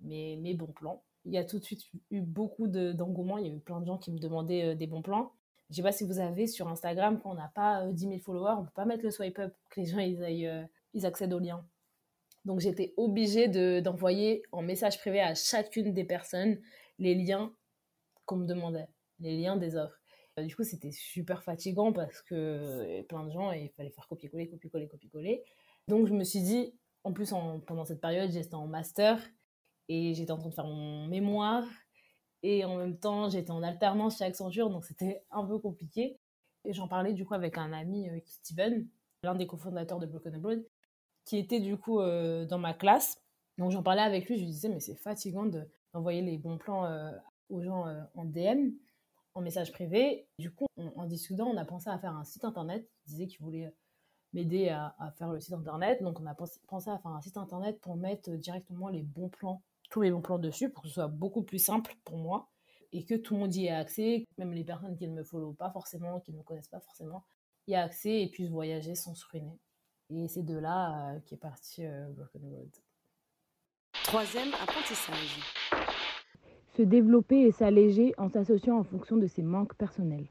mes, 0.00 0.36
mes, 0.36 0.54
bons 0.54 0.72
plans. 0.72 1.02
Il 1.24 1.32
y 1.32 1.38
a 1.38 1.44
tout 1.44 1.58
de 1.58 1.64
suite 1.64 1.82
eu 2.10 2.20
beaucoup 2.20 2.66
d'engouement. 2.66 3.38
Il 3.38 3.46
y 3.46 3.50
a 3.50 3.54
eu 3.54 3.60
plein 3.60 3.80
de 3.80 3.86
gens 3.86 3.98
qui 3.98 4.10
me 4.10 4.18
demandaient 4.18 4.74
des 4.74 4.86
bons 4.86 5.02
plans. 5.02 5.32
Je 5.72 5.76
sais 5.76 5.82
pas 5.82 5.92
si 5.92 6.04
vous 6.04 6.18
avez 6.18 6.46
sur 6.46 6.68
Instagram, 6.68 7.18
quand 7.18 7.30
on 7.30 7.34
n'a 7.34 7.50
pas 7.54 7.86
10 7.90 8.04
euh, 8.04 8.08
000 8.10 8.20
followers, 8.20 8.56
on 8.58 8.64
peut 8.64 8.72
pas 8.74 8.84
mettre 8.84 9.04
le 9.04 9.10
swipe 9.10 9.38
up, 9.38 9.54
que 9.70 9.80
les 9.80 9.86
gens 9.86 10.00
ils, 10.00 10.22
aillent, 10.22 10.46
euh, 10.46 10.64
ils 10.92 11.06
accèdent 11.06 11.32
au 11.32 11.38
lien. 11.38 11.66
Donc 12.44 12.60
j'étais 12.60 12.92
obligée 12.98 13.48
d'envoyer 13.80 14.42
en 14.52 14.60
message 14.60 14.98
privé 14.98 15.20
à 15.22 15.34
chacune 15.34 15.94
des 15.94 16.04
personnes 16.04 16.60
les 16.98 17.14
liens 17.14 17.54
qu'on 18.26 18.36
me 18.36 18.46
demandait, 18.46 18.86
les 19.20 19.34
liens 19.38 19.56
des 19.56 19.74
offres. 19.76 19.98
Euh, 20.38 20.44
du 20.44 20.54
coup, 20.54 20.62
c'était 20.62 20.90
super 20.90 21.42
fatigant 21.42 21.94
parce 21.94 22.20
que 22.20 23.00
plein 23.04 23.24
de 23.24 23.30
gens, 23.30 23.50
il 23.52 23.70
fallait 23.70 23.92
faire 23.92 24.06
copier-coller, 24.08 24.50
copier-coller, 24.50 24.88
copier-coller. 24.88 25.42
Donc 25.88 26.06
je 26.06 26.12
me 26.12 26.24
suis 26.24 26.42
dit, 26.42 26.74
en 27.02 27.14
plus 27.14 27.32
pendant 27.66 27.86
cette 27.86 28.02
période, 28.02 28.30
j'étais 28.30 28.56
en 28.56 28.66
master 28.66 29.18
et 29.92 30.14
j'étais 30.14 30.32
en 30.32 30.38
train 30.38 30.48
de 30.48 30.54
faire 30.54 30.66
mon 30.66 31.06
mémoire 31.06 31.64
et 32.42 32.64
en 32.64 32.76
même 32.76 32.98
temps, 32.98 33.28
j'étais 33.28 33.50
en 33.50 33.62
alternance 33.62 34.18
chez 34.18 34.24
Accenture, 34.24 34.68
donc 34.70 34.84
c'était 34.84 35.24
un 35.30 35.44
peu 35.44 35.58
compliqué. 35.58 36.18
Et 36.64 36.72
j'en 36.72 36.88
parlais 36.88 37.12
du 37.12 37.24
coup 37.24 37.34
avec 37.34 37.56
un 37.58 37.72
ami, 37.72 38.08
euh, 38.08 38.18
Steven, 38.26 38.88
l'un 39.22 39.34
des 39.34 39.46
cofondateurs 39.46 39.98
de 39.98 40.06
Broken 40.06 40.34
Abroad, 40.34 40.64
qui 41.24 41.38
était 41.38 41.60
du 41.60 41.76
coup 41.76 42.00
euh, 42.00 42.44
dans 42.46 42.58
ma 42.58 42.74
classe. 42.74 43.20
Donc 43.58 43.70
j'en 43.70 43.82
parlais 43.82 44.02
avec 44.02 44.28
lui, 44.28 44.36
je 44.36 44.40
lui 44.40 44.50
disais, 44.50 44.68
mais 44.68 44.80
c'est 44.80 44.96
fatigant 44.96 45.46
d'envoyer 45.46 46.22
les 46.22 46.38
bons 46.38 46.58
plans 46.58 46.84
euh, 46.84 47.12
aux 47.48 47.60
gens 47.60 47.84
en 48.14 48.24
DM, 48.24 48.70
en 49.34 49.40
message 49.40 49.72
privé. 49.72 50.26
Du 50.38 50.52
coup, 50.52 50.66
en 50.96 51.04
discutant, 51.06 51.46
on 51.46 51.56
a 51.56 51.64
pensé 51.64 51.90
à 51.90 51.98
faire 51.98 52.16
un 52.16 52.24
site 52.24 52.44
internet. 52.44 52.88
Il 53.06 53.10
disait 53.10 53.26
qu'il 53.26 53.40
voulait 53.40 53.72
m'aider 54.32 54.70
à, 54.70 54.96
à, 54.98 55.12
faire 55.12 55.30
le 55.30 55.38
site 55.38 55.52
internet. 55.52 56.02
Donc 56.02 56.18
on 56.18 56.26
a 56.26 56.34
pensé 56.34 56.90
à 56.90 56.98
faire 56.98 57.10
un 57.10 57.20
site 57.20 57.36
internet 57.36 57.80
pour 57.80 57.96
mettre 57.96 58.30
directement 58.30 58.88
les 58.88 59.02
bons 59.02 59.28
plans 59.28 59.62
tous 59.92 60.00
mes 60.00 60.10
bons 60.10 60.22
plans 60.22 60.38
dessus 60.38 60.70
pour 60.70 60.82
que 60.82 60.88
ce 60.88 60.94
soit 60.94 61.06
beaucoup 61.06 61.42
plus 61.42 61.58
simple 61.58 61.94
pour 62.04 62.16
moi 62.16 62.48
et 62.92 63.04
que 63.04 63.14
tout 63.14 63.34
le 63.34 63.40
monde 63.40 63.54
y 63.54 63.66
ait 63.66 63.70
accès, 63.70 64.26
même 64.38 64.52
les 64.52 64.64
personnes 64.64 64.96
qui 64.96 65.06
ne 65.06 65.12
me 65.12 65.22
follow 65.22 65.52
pas 65.52 65.70
forcément, 65.70 66.18
qui 66.20 66.32
ne 66.32 66.38
me 66.38 66.42
connaissent 66.42 66.68
pas 66.68 66.80
forcément, 66.80 67.24
y 67.66 67.74
ait 67.74 67.76
accès 67.76 68.22
et 68.22 68.28
puissent 68.30 68.50
voyager 68.50 68.94
sans 68.94 69.14
se 69.14 69.26
ruiner. 69.26 69.60
Et 70.08 70.28
c'est 70.28 70.44
de 70.44 70.56
là 70.56 71.14
euh, 71.14 71.20
qu'est 71.26 71.36
parti 71.36 71.84
euh, 71.84 72.08
Broken 72.08 72.42
Road. 72.42 72.70
Troisième 74.04 74.52
apprentissage. 74.62 75.40
Se 76.74 76.82
développer 76.82 77.42
et 77.42 77.52
s'alléger 77.52 78.14
en 78.16 78.30
s'associant 78.30 78.78
en 78.78 78.84
fonction 78.84 79.18
de 79.18 79.26
ses 79.26 79.42
manques 79.42 79.74
personnels. 79.74 80.26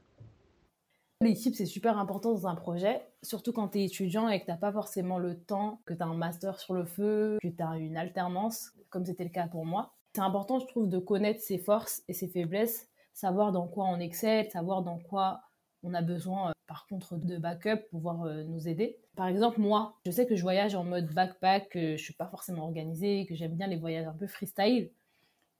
L'équipe, 1.22 1.54
c'est 1.54 1.66
super 1.66 1.98
important 1.98 2.32
dans 2.32 2.48
un 2.48 2.56
projet, 2.56 3.00
surtout 3.22 3.52
quand 3.52 3.68
tu 3.68 3.78
es 3.78 3.84
étudiant 3.84 4.28
et 4.28 4.40
que 4.40 4.44
tu 4.44 4.50
n'as 4.50 4.56
pas 4.56 4.72
forcément 4.72 5.18
le 5.18 5.38
temps, 5.38 5.80
que 5.86 5.94
tu 5.94 6.02
as 6.02 6.06
un 6.06 6.16
master 6.16 6.58
sur 6.58 6.74
le 6.74 6.84
feu, 6.84 7.38
que 7.40 7.46
tu 7.46 7.62
as 7.62 7.76
une 7.76 7.96
alternance, 7.96 8.72
comme 8.90 9.04
c'était 9.06 9.22
le 9.22 9.30
cas 9.30 9.46
pour 9.46 9.64
moi. 9.64 9.92
C'est 10.16 10.20
important, 10.20 10.58
je 10.58 10.66
trouve, 10.66 10.88
de 10.88 10.98
connaître 10.98 11.40
ses 11.40 11.58
forces 11.58 12.02
et 12.08 12.12
ses 12.12 12.26
faiblesses, 12.26 12.88
savoir 13.12 13.52
dans 13.52 13.68
quoi 13.68 13.86
on 13.86 14.00
excelle, 14.00 14.50
savoir 14.50 14.82
dans 14.82 14.98
quoi 14.98 15.42
on 15.84 15.94
a 15.94 16.02
besoin, 16.02 16.48
euh, 16.48 16.52
par 16.66 16.88
contre, 16.88 17.16
de 17.16 17.38
backup 17.38 17.82
pour 17.82 18.00
pouvoir 18.00 18.22
euh, 18.24 18.42
nous 18.42 18.66
aider. 18.66 18.98
Par 19.14 19.28
exemple, 19.28 19.60
moi, 19.60 19.94
je 20.04 20.10
sais 20.10 20.26
que 20.26 20.34
je 20.34 20.42
voyage 20.42 20.74
en 20.74 20.82
mode 20.82 21.14
backpack, 21.14 21.68
que 21.68 21.96
je 21.96 22.02
suis 22.02 22.14
pas 22.14 22.26
forcément 22.26 22.64
organisée, 22.64 23.26
que 23.28 23.36
j'aime 23.36 23.54
bien 23.54 23.68
les 23.68 23.76
voyages 23.76 24.08
un 24.08 24.12
peu 24.12 24.26
freestyle. 24.26 24.90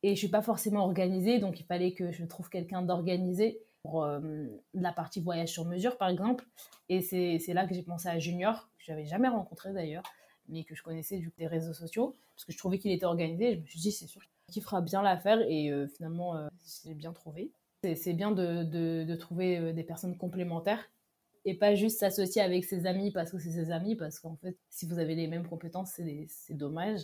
Et 0.02 0.16
je 0.16 0.18
suis 0.18 0.28
pas 0.28 0.42
forcément 0.42 0.82
organisée, 0.82 1.38
donc 1.38 1.60
il 1.60 1.66
fallait 1.66 1.92
que 1.92 2.10
je 2.10 2.24
trouve 2.24 2.48
quelqu'un 2.48 2.82
d'organisé 2.82 3.62
pour 3.82 4.04
euh, 4.04 4.20
la 4.74 4.92
partie 4.92 5.20
voyage 5.20 5.50
sur 5.50 5.64
mesure, 5.64 5.98
par 5.98 6.08
exemple. 6.08 6.44
Et 6.88 7.02
c'est 7.02 7.52
là 7.52 7.66
que 7.66 7.74
j'ai 7.74 7.82
pensé 7.82 8.08
à 8.08 8.18
Junior, 8.18 8.68
que 8.78 8.84
j'avais 8.84 9.04
jamais 9.04 9.28
rencontré 9.28 9.72
d'ailleurs, 9.72 10.04
mais 10.48 10.64
que 10.64 10.74
je 10.74 10.82
connaissais 10.82 11.18
du 11.18 11.32
des 11.36 11.46
réseaux 11.46 11.74
sociaux, 11.74 12.16
parce 12.34 12.44
que 12.44 12.52
je 12.52 12.58
trouvais 12.58 12.78
qu'il 12.78 12.92
était 12.92 13.06
organisé. 13.06 13.54
je 13.54 13.60
me 13.60 13.66
suis 13.66 13.80
dit, 13.80 13.92
c'est 13.92 14.06
sûr 14.06 14.22
qu'il 14.48 14.62
fera 14.62 14.80
bien 14.80 15.02
l'affaire. 15.02 15.40
Et 15.48 15.70
euh, 15.70 15.88
finalement, 15.88 16.36
euh, 16.36 16.48
j'ai 16.84 16.94
bien 16.94 17.12
trouvé. 17.12 17.50
C'est 17.96 18.12
bien 18.12 18.30
de, 18.30 18.62
de, 18.62 19.04
de, 19.04 19.16
trouver 19.16 19.72
des 19.72 19.82
personnes 19.82 20.16
complémentaires 20.16 20.88
et 21.44 21.54
pas 21.54 21.74
juste 21.74 21.98
s'associer 21.98 22.40
avec 22.40 22.64
ses 22.64 22.86
amis 22.86 23.10
parce 23.10 23.32
que 23.32 23.40
c'est 23.40 23.50
ses 23.50 23.72
amis, 23.72 23.96
parce 23.96 24.20
qu'en 24.20 24.36
fait, 24.36 24.56
si 24.70 24.86
vous 24.86 25.00
avez 25.00 25.16
les 25.16 25.26
mêmes 25.26 25.48
compétences, 25.48 25.98
c'est 26.28 26.54
dommage. 26.54 27.00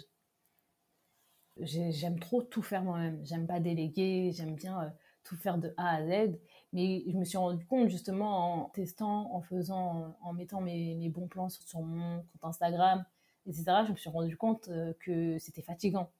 J'aime 1.58 2.20
trop 2.20 2.42
tout 2.42 2.62
faire 2.62 2.84
moi-même. 2.84 3.20
J'aime 3.24 3.48
pas 3.48 3.58
déléguer, 3.58 4.30
j'aime 4.32 4.54
bien 4.54 4.92
tout 5.28 5.36
faire 5.36 5.58
de 5.58 5.74
A 5.76 5.96
à 5.96 6.06
Z. 6.06 6.38
Mais 6.72 7.02
je 7.06 7.16
me 7.16 7.24
suis 7.24 7.38
rendu 7.38 7.64
compte 7.64 7.88
justement 7.88 8.64
en 8.64 8.68
testant, 8.70 9.34
en 9.34 9.40
faisant, 9.40 10.16
en 10.20 10.32
mettant 10.32 10.60
mes, 10.60 11.08
bons 11.08 11.26
plans 11.26 11.48
sur, 11.48 11.80
mon 11.80 12.18
compte 12.18 12.44
Instagram, 12.44 13.04
etc. 13.46 13.64
Je 13.86 13.92
me 13.92 13.96
suis 13.96 14.10
rendu 14.10 14.36
compte 14.36 14.68
euh, 14.68 14.92
que 15.00 15.38
c'était 15.38 15.62
fatigant, 15.62 16.10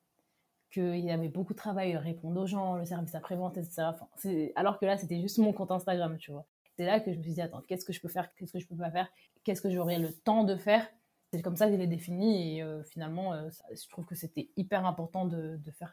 qu'il 0.71 1.01
y 1.01 1.11
avait 1.11 1.29
beaucoup 1.29 1.53
de 1.53 1.59
travail 1.59 1.97
répondre 1.97 2.41
aux 2.41 2.47
gens, 2.47 2.77
le 2.77 2.87
service 2.87 3.15
après-vente, 3.15 3.59
etc. 3.59 3.91
Alors 4.57 4.79
que 4.79 4.87
là, 4.87 4.97
c'était 4.97 5.21
juste 5.21 5.39
mon 5.39 5.53
compte 5.53 5.71
Instagram, 5.71 6.17
tu 6.19 6.33
vois. 6.33 6.47
C'est 6.77 6.87
là 6.87 7.01
que 7.01 7.13
je 7.13 7.19
me 7.19 7.23
suis 7.23 7.33
dit, 7.33 7.43
attends, 7.43 7.63
qu'est-ce 7.67 7.85
que 7.85 7.93
je 7.93 8.01
peux 8.01 8.09
faire, 8.09 8.33
qu'est-ce 8.35 8.53
que 8.53 8.61
je 8.61 8.67
peux 8.67 8.77
pas 8.77 8.91
faire, 8.91 9.09
qu'est-ce 9.45 9.61
que 9.61 9.71
j'aurais 9.71 9.99
le 9.99 10.13
temps 10.13 10.45
de 10.45 10.57
faire? 10.57 10.89
C'est 11.33 11.43
comme 11.43 11.57
ça 11.57 11.67
que 11.67 11.73
je 11.73 11.77
l'ai 11.77 11.87
défini 11.87 12.57
et 12.57 12.63
euh, 12.63 12.83
finalement, 12.85 13.35
euh, 13.35 13.51
je 13.71 13.89
trouve 13.91 14.07
que 14.07 14.15
c'était 14.15 14.49
hyper 14.57 14.87
important 14.87 15.27
de, 15.27 15.59
faire 15.79 15.93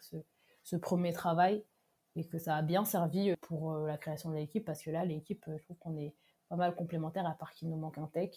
ce 0.64 0.76
premier 0.78 1.12
travail 1.12 1.66
et 2.16 2.26
que 2.28 2.38
ça 2.38 2.56
a 2.56 2.62
bien 2.62 2.86
servi 2.86 3.36
pour 3.42 3.74
euh, 3.74 3.88
la 3.88 3.98
création 3.98 4.30
de 4.30 4.36
l'équipe 4.36 4.66
parce 4.66 4.82
que 4.82 4.90
là, 4.90 5.06
l'équipe, 5.06 5.44
euh, 5.48 5.58
je 5.58 5.64
trouve 5.64 5.78
qu'on 5.78 5.98
est 5.98 6.14
pas 6.50 6.56
mal 6.56 6.76
complémentaires 6.76 7.28
à 7.28 7.34
part 7.34 7.52
qu'il 7.54 7.70
nous 7.70 7.78
manque 7.78 7.98
un 7.98 8.08
tech 8.08 8.32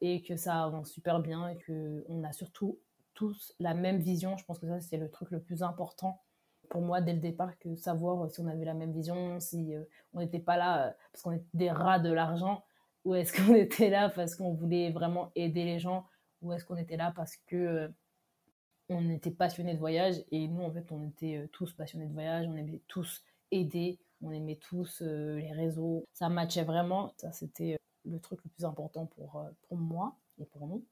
et 0.00 0.22
que 0.22 0.36
ça 0.36 0.64
avance 0.64 0.90
super 0.90 1.20
bien 1.20 1.48
et 1.48 1.58
qu'on 1.66 2.24
a 2.24 2.32
surtout 2.32 2.78
tous 3.14 3.54
la 3.60 3.74
même 3.74 3.98
vision. 3.98 4.36
Je 4.36 4.44
pense 4.44 4.58
que 4.58 4.66
ça, 4.66 4.80
c'est 4.80 4.96
le 4.96 5.10
truc 5.10 5.30
le 5.30 5.40
plus 5.40 5.62
important 5.62 6.20
pour 6.68 6.82
moi 6.82 7.00
dès 7.00 7.12
le 7.12 7.20
départ, 7.20 7.58
que 7.58 7.74
savoir 7.76 8.30
si 8.30 8.40
on 8.40 8.46
avait 8.46 8.64
la 8.64 8.74
même 8.74 8.92
vision, 8.92 9.38
si 9.40 9.74
euh, 9.74 9.84
on 10.12 10.20
n'était 10.20 10.38
pas 10.38 10.56
là 10.56 10.86
euh, 10.86 10.90
parce 11.12 11.22
qu'on 11.22 11.32
était 11.32 11.46
des 11.54 11.70
rats 11.70 11.98
de 11.98 12.12
l'argent 12.12 12.64
ou 13.04 13.14
est-ce 13.14 13.32
qu'on 13.46 13.54
était 13.54 13.90
là 13.90 14.08
parce 14.08 14.34
qu'on 14.34 14.54
voulait 14.54 14.90
vraiment 14.90 15.30
aider 15.34 15.64
les 15.64 15.78
gens 15.78 16.06
ou 16.42 16.52
est-ce 16.52 16.64
qu'on 16.64 16.76
était 16.76 16.96
là 16.96 17.12
parce 17.14 17.36
que 17.46 17.56
euh, 17.56 17.88
on 18.88 19.08
était 19.10 19.30
passionnés 19.30 19.74
de 19.74 19.78
voyage 19.78 20.16
et 20.30 20.46
nous 20.48 20.62
en 20.62 20.70
fait 20.70 20.90
on 20.92 21.02
était 21.02 21.36
euh, 21.36 21.48
tous 21.52 21.72
passionnés 21.72 22.06
de 22.06 22.12
voyage, 22.12 22.46
on 22.48 22.56
aimait 22.56 22.82
tous 22.88 23.22
aider, 23.50 23.98
on 24.22 24.30
aimait 24.30 24.56
tous 24.56 25.02
euh, 25.02 25.36
les 25.36 25.52
réseaux, 25.52 26.06
ça 26.12 26.28
matchait 26.28 26.64
vraiment, 26.64 27.12
ça 27.16 27.32
c'était 27.32 27.74
euh, 27.74 28.10
le 28.10 28.20
truc 28.20 28.40
le 28.44 28.50
plus 28.50 28.64
important 28.64 29.06
pour, 29.06 29.44
pour 29.68 29.78
moi 29.78 30.16
et 30.38 30.44
pour 30.44 30.66
nous. 30.66 30.84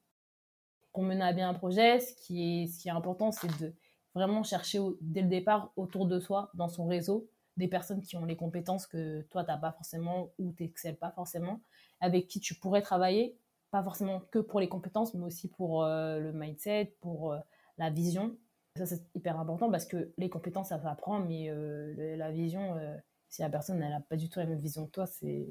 Pour 0.91 1.03
mener 1.03 1.23
à 1.23 1.33
bien 1.33 1.49
un 1.49 1.53
projet, 1.53 1.99
ce 1.99 2.13
qui 2.15 2.63
est, 2.63 2.67
ce 2.67 2.79
qui 2.79 2.87
est 2.87 2.91
important 2.91 3.31
c'est 3.31 3.59
de 3.59 3.73
vraiment 4.15 4.43
chercher 4.43 4.79
dès 5.01 5.21
le 5.21 5.29
départ 5.29 5.71
autour 5.75 6.07
de 6.07 6.19
soi, 6.19 6.49
dans 6.53 6.69
son 6.69 6.87
réseau, 6.87 7.27
des 7.57 7.67
personnes 7.67 8.01
qui 8.01 8.15
ont 8.15 8.25
les 8.25 8.35
compétences 8.35 8.87
que 8.87 9.21
toi 9.29 9.43
t'as 9.43 9.57
pas 9.57 9.71
forcément 9.71 10.31
ou 10.39 10.51
t'excelles 10.51 10.97
pas 10.97 11.11
forcément, 11.11 11.61
avec 11.99 12.27
qui 12.27 12.39
tu 12.39 12.55
pourrais 12.55 12.81
travailler, 12.81 13.37
pas 13.69 13.83
forcément 13.83 14.21
que 14.31 14.39
pour 14.39 14.59
les 14.59 14.69
compétences, 14.69 15.13
mais 15.13 15.25
aussi 15.25 15.47
pour 15.47 15.83
le 15.83 16.31
mindset, 16.31 16.95
pour 17.01 17.35
la 17.77 17.89
vision. 17.89 18.37
Ça, 18.75 18.85
c'est 18.85 19.03
hyper 19.15 19.39
important 19.39 19.69
parce 19.69 19.85
que 19.85 20.11
les 20.17 20.29
compétences, 20.29 20.69
ça 20.69 20.79
s'apprend, 20.81 21.19
mais 21.19 21.49
euh, 21.49 21.93
le- 21.95 22.15
la 22.15 22.31
vision, 22.31 22.75
euh, 22.75 22.95
si 23.29 23.41
la 23.41 23.49
personne 23.49 23.79
n'a 23.79 23.99
pas 24.01 24.15
du 24.15 24.29
tout 24.29 24.39
la 24.39 24.45
même 24.47 24.59
vision 24.59 24.85
que 24.85 24.91
toi, 24.91 25.05
c'est 25.05 25.47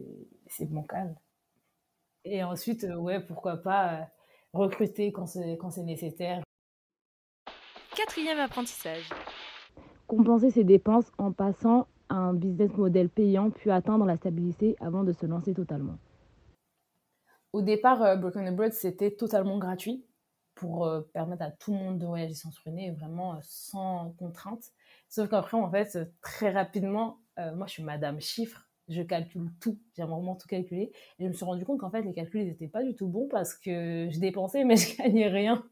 c'est 0.48 0.66
bancal. 0.66 1.14
Et 2.24 2.42
ensuite, 2.42 2.84
euh, 2.84 2.96
ouais, 2.96 3.20
pourquoi 3.20 3.56
pas 3.58 3.94
euh, 3.94 4.04
recruter 4.52 5.12
quand 5.12 5.26
c'est 5.26 5.56
quand 5.58 5.70
c'est 5.70 5.82
nécessaire. 5.84 6.42
Quatrième 7.96 8.38
apprentissage. 8.38 9.08
Compenser 10.06 10.50
ses 10.50 10.64
dépenses 10.64 11.10
en 11.18 11.32
passant 11.32 11.86
à 12.08 12.16
un 12.16 12.34
business 12.34 12.72
model 12.76 13.08
payant 13.08 13.50
puis 13.50 13.70
atteindre 13.70 14.04
la 14.04 14.16
stabilité 14.16 14.76
avant 14.80 15.04
de 15.04 15.12
se 15.12 15.26
lancer 15.26 15.54
totalement. 15.54 15.96
Au 17.52 17.62
départ, 17.62 18.02
euh, 18.02 18.16
Broken 18.16 18.46
Abroad, 18.46 18.72
c'était 18.72 19.10
totalement 19.12 19.58
gratuit 19.58 20.04
pour 20.54 20.86
euh, 20.86 21.02
permettre 21.12 21.42
à 21.42 21.50
tout 21.50 21.72
le 21.72 21.78
monde 21.78 21.98
de 21.98 22.06
voyager 22.06 22.34
sans 22.34 22.50
se 22.50 22.60
vraiment 22.92 23.34
euh, 23.34 23.38
sans 23.42 24.14
contrainte. 24.18 24.64
Sauf 25.08 25.28
qu'après, 25.28 25.56
en 25.56 25.70
fait, 25.70 25.96
euh, 25.96 26.04
très 26.20 26.50
rapidement, 26.50 27.18
moi, 27.54 27.66
je 27.66 27.72
suis 27.72 27.82
madame 27.82 28.20
chiffre, 28.20 28.68
je 28.88 29.00
calcule 29.00 29.50
tout, 29.58 29.78
j'ai 29.96 30.02
vraiment 30.02 30.36
tout 30.36 30.46
calculé. 30.46 30.92
Et 31.18 31.24
je 31.24 31.28
me 31.28 31.32
suis 31.32 31.46
rendu 31.46 31.64
compte 31.64 31.80
qu'en 31.80 31.90
fait, 31.90 32.02
les 32.02 32.12
calculs, 32.12 32.44
n'étaient 32.44 32.68
pas 32.68 32.82
du 32.82 32.94
tout 32.94 33.08
bons 33.08 33.26
parce 33.26 33.54
que 33.54 34.08
je 34.10 34.20
dépensais, 34.20 34.64
mais 34.64 34.76
je 34.76 34.98
gagnais 34.98 35.28
rien. 35.28 35.64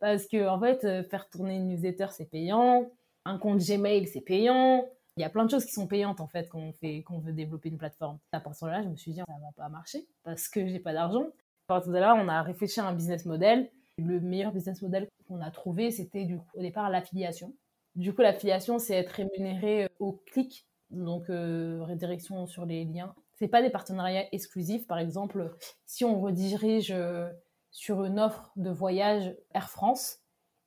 parce 0.00 0.26
que, 0.26 0.46
en 0.46 0.60
fait, 0.60 1.08
faire 1.08 1.30
tourner 1.30 1.56
une 1.56 1.68
newsletter, 1.68 2.08
c'est 2.10 2.26
payant. 2.26 2.90
Un 3.24 3.38
compte 3.38 3.58
Gmail, 3.58 4.06
c'est 4.06 4.20
payant. 4.20 4.86
Il 5.16 5.22
y 5.22 5.24
a 5.24 5.30
plein 5.30 5.46
de 5.46 5.50
choses 5.50 5.64
qui 5.64 5.72
sont 5.72 5.86
payantes 5.86 6.20
en 6.20 6.28
fait 6.28 6.46
quand 6.50 6.58
on, 6.58 6.72
fait, 6.74 7.02
quand 7.02 7.14
on 7.14 7.20
veut 7.20 7.32
développer 7.32 7.70
une 7.70 7.78
plateforme. 7.78 8.18
À 8.32 8.40
partir 8.40 8.66
de 8.66 8.72
là, 8.72 8.82
je 8.82 8.88
me 8.88 8.96
suis 8.96 9.12
dit, 9.12 9.20
ça 9.20 9.24
va 9.40 9.52
pas 9.56 9.70
marcher 9.70 10.06
parce 10.24 10.46
que 10.48 10.66
j'ai 10.66 10.78
pas 10.78 10.92
d'argent. 10.92 11.24
À 11.68 11.74
partir 11.74 11.90
de 11.90 11.98
là, 11.98 12.14
on 12.14 12.28
a 12.28 12.42
réfléchi 12.42 12.80
à 12.80 12.86
un 12.86 12.92
business 12.92 13.24
model. 13.24 13.70
Le 13.98 14.20
meilleur 14.20 14.52
business 14.52 14.82
model 14.82 15.08
qu'on 15.26 15.40
a 15.40 15.50
trouvé, 15.50 15.90
c'était 15.90 16.24
du 16.24 16.38
coup, 16.38 16.46
au 16.54 16.60
départ 16.60 16.90
l'affiliation. 16.90 17.54
Du 17.94 18.12
coup, 18.14 18.20
l'affiliation, 18.20 18.78
c'est 18.78 18.94
être 18.94 19.10
rémunéré 19.10 19.84
euh, 19.84 19.88
au 20.00 20.12
clic, 20.12 20.66
donc 20.90 21.30
euh, 21.30 21.82
redirection 21.82 22.46
sur 22.46 22.66
les 22.66 22.84
liens. 22.84 23.14
C'est 23.38 23.48
pas 23.48 23.62
des 23.62 23.70
partenariats 23.70 24.26
exclusifs. 24.32 24.86
Par 24.86 24.98
exemple, 24.98 25.56
si 25.86 26.04
on 26.04 26.20
redirige 26.20 26.92
euh, 26.92 27.30
sur 27.70 28.04
une 28.04 28.20
offre 28.20 28.52
de 28.56 28.70
voyage 28.70 29.34
Air 29.54 29.70
France, 29.70 30.18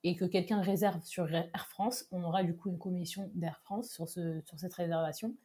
et 0.04 0.16
que 0.16 0.26
quelqu'un 0.26 0.62
réserve 0.62 1.04
sur 1.04 1.32
Air 1.34 1.68
France, 1.68 2.06
on 2.12 2.24
aura 2.24 2.44
du 2.44 2.56
coup 2.56 2.70
une 2.70 2.80
commission 2.80 3.30
d'Air 3.36 3.60
France 3.60 3.90
sur, 3.90 4.08
ce, 4.08 4.42
sur 4.46 4.58
cette 4.58 4.74
réservation. 4.74 5.36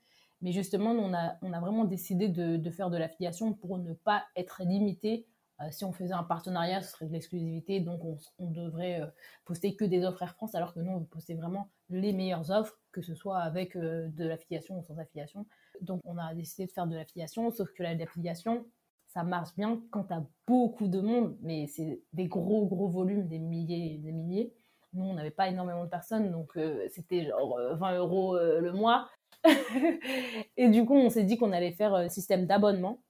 Mais 0.42 0.52
justement, 0.52 0.92
on 0.92 1.12
a, 1.12 1.36
on 1.42 1.52
a 1.52 1.58
vraiment 1.58 1.84
décidé 1.84 2.28
de 2.28 2.70
faire 2.70 2.88
de 2.88 2.96
l'affiliation 2.96 3.52
pour 3.52 3.78
ne 3.78 3.92
pas 3.94 4.24
être 4.36 4.62
limité. 4.62 5.26
Euh, 5.60 5.66
si 5.70 5.84
on 5.84 5.92
faisait 5.92 6.14
un 6.14 6.24
partenariat, 6.24 6.82
ce 6.82 6.90
serait 6.90 7.06
de 7.06 7.12
l'exclusivité, 7.12 7.80
donc 7.80 8.00
on, 8.38 8.50
devrait 8.50 9.00
euh, 9.00 9.06
poster 9.44 9.76
que 9.76 9.84
des 9.84 10.04
offres 10.04 10.22
Air 10.22 10.34
France, 10.34 10.54
alors 10.54 10.74
que 10.74 10.80
nous, 10.80 10.90
on 10.90 10.98
veut 10.98 11.36
vraiment 11.36 11.68
les 11.90 12.12
meilleures 12.12 12.50
offres, 12.50 12.76
que 12.90 13.02
ce 13.02 13.14
soit 13.14 13.38
avec 13.38 13.76
euh, 13.76 14.08
de 14.08 14.24
l'affiliation 14.26 14.78
ou 14.78 14.82
sans 14.82 14.98
affiliation. 14.98 15.46
Donc 15.80 16.00
on 16.04 16.18
a 16.18 16.34
décidé 16.34 16.66
de 16.66 16.72
faire 16.72 16.88
de 16.88 16.96
l'affiliation, 16.96 17.50
sauf 17.52 17.72
que 17.72 17.84
l'affiliation, 17.84 18.66
ça 19.06 19.22
marche 19.22 19.54
bien 19.56 19.80
quand 19.90 20.04
tu 20.04 20.14
beaucoup 20.48 20.88
de 20.88 21.00
monde, 21.00 21.36
mais 21.40 21.68
c'est 21.68 22.02
des 22.12 22.26
gros, 22.26 22.66
gros 22.66 22.88
volumes, 22.88 23.28
des 23.28 23.38
milliers 23.38 23.94
et 23.94 23.98
des 23.98 24.10
milliers. 24.10 24.52
Nous, 24.92 25.04
on 25.04 25.14
n'avait 25.14 25.30
pas 25.30 25.48
énormément 25.48 25.84
de 25.84 25.90
personnes, 25.90 26.32
donc 26.32 26.58
c'était 26.90 27.26
genre 27.26 27.58
euh, 27.58 27.74
20 27.76 27.98
euros 27.98 28.36
le 28.36 28.72
mois. 28.72 29.08
et 30.56 30.68
du 30.68 30.84
coup, 30.84 30.94
on 30.94 31.10
s'est 31.10 31.24
dit 31.24 31.36
qu'on 31.36 31.52
allait 31.52 31.72
faire 31.72 31.94
un 31.94 32.08
système 32.08 32.46
d'abonnement. 32.46 33.00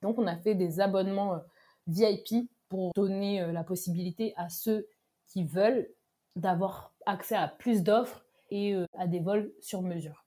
Donc, 0.00 0.18
on 0.18 0.26
a 0.26 0.36
fait 0.36 0.54
des 0.54 0.80
abonnements 0.80 1.40
VIP 1.88 2.48
pour 2.68 2.92
donner 2.94 3.42
euh, 3.42 3.52
la 3.52 3.64
possibilité 3.64 4.34
à 4.36 4.48
ceux 4.48 4.88
qui 5.26 5.44
veulent 5.44 5.88
d'avoir 6.36 6.94
accès 7.06 7.34
à 7.34 7.48
plus 7.48 7.82
d'offres 7.82 8.24
et 8.50 8.74
euh, 8.74 8.86
à 8.96 9.06
des 9.06 9.20
vols 9.20 9.52
sur 9.60 9.82
mesure. 9.82 10.24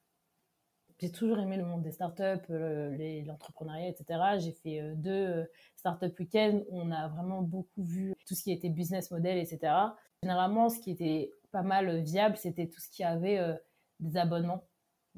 J'ai 1.00 1.12
toujours 1.12 1.39
aimé 1.39 1.58
le 1.58 1.65
monde 1.65 1.82
des 1.82 1.91
startups, 1.91 2.51
euh, 2.51 3.24
l'entrepreneuriat, 3.25 3.88
etc. 3.88 4.20
J'ai 4.38 4.51
fait 4.51 4.96
deux 4.96 5.48
startup 5.75 6.18
week-ends 6.20 6.62
on 6.70 6.91
a 6.91 7.08
vraiment 7.08 7.41
beaucoup 7.41 7.84
vu 7.84 8.13
tout 8.27 8.36
ce 8.36 8.44
qui 8.44 8.51
était 8.51 8.70
business 8.70 9.10
model, 9.10 9.39
etc. 9.39 9.74
Généralement, 10.22 10.70
ce 10.70 10.80
qui 10.80 10.91
était 10.91 11.32
pas 11.51 11.63
mal 11.63 12.01
viable, 12.01 12.38
c'était 12.38 12.68
tout 12.68 12.80
ce 12.80 12.88
qui 12.88 13.03
avait 13.03 13.39
des 14.00 14.15
abonnements. 14.15 14.63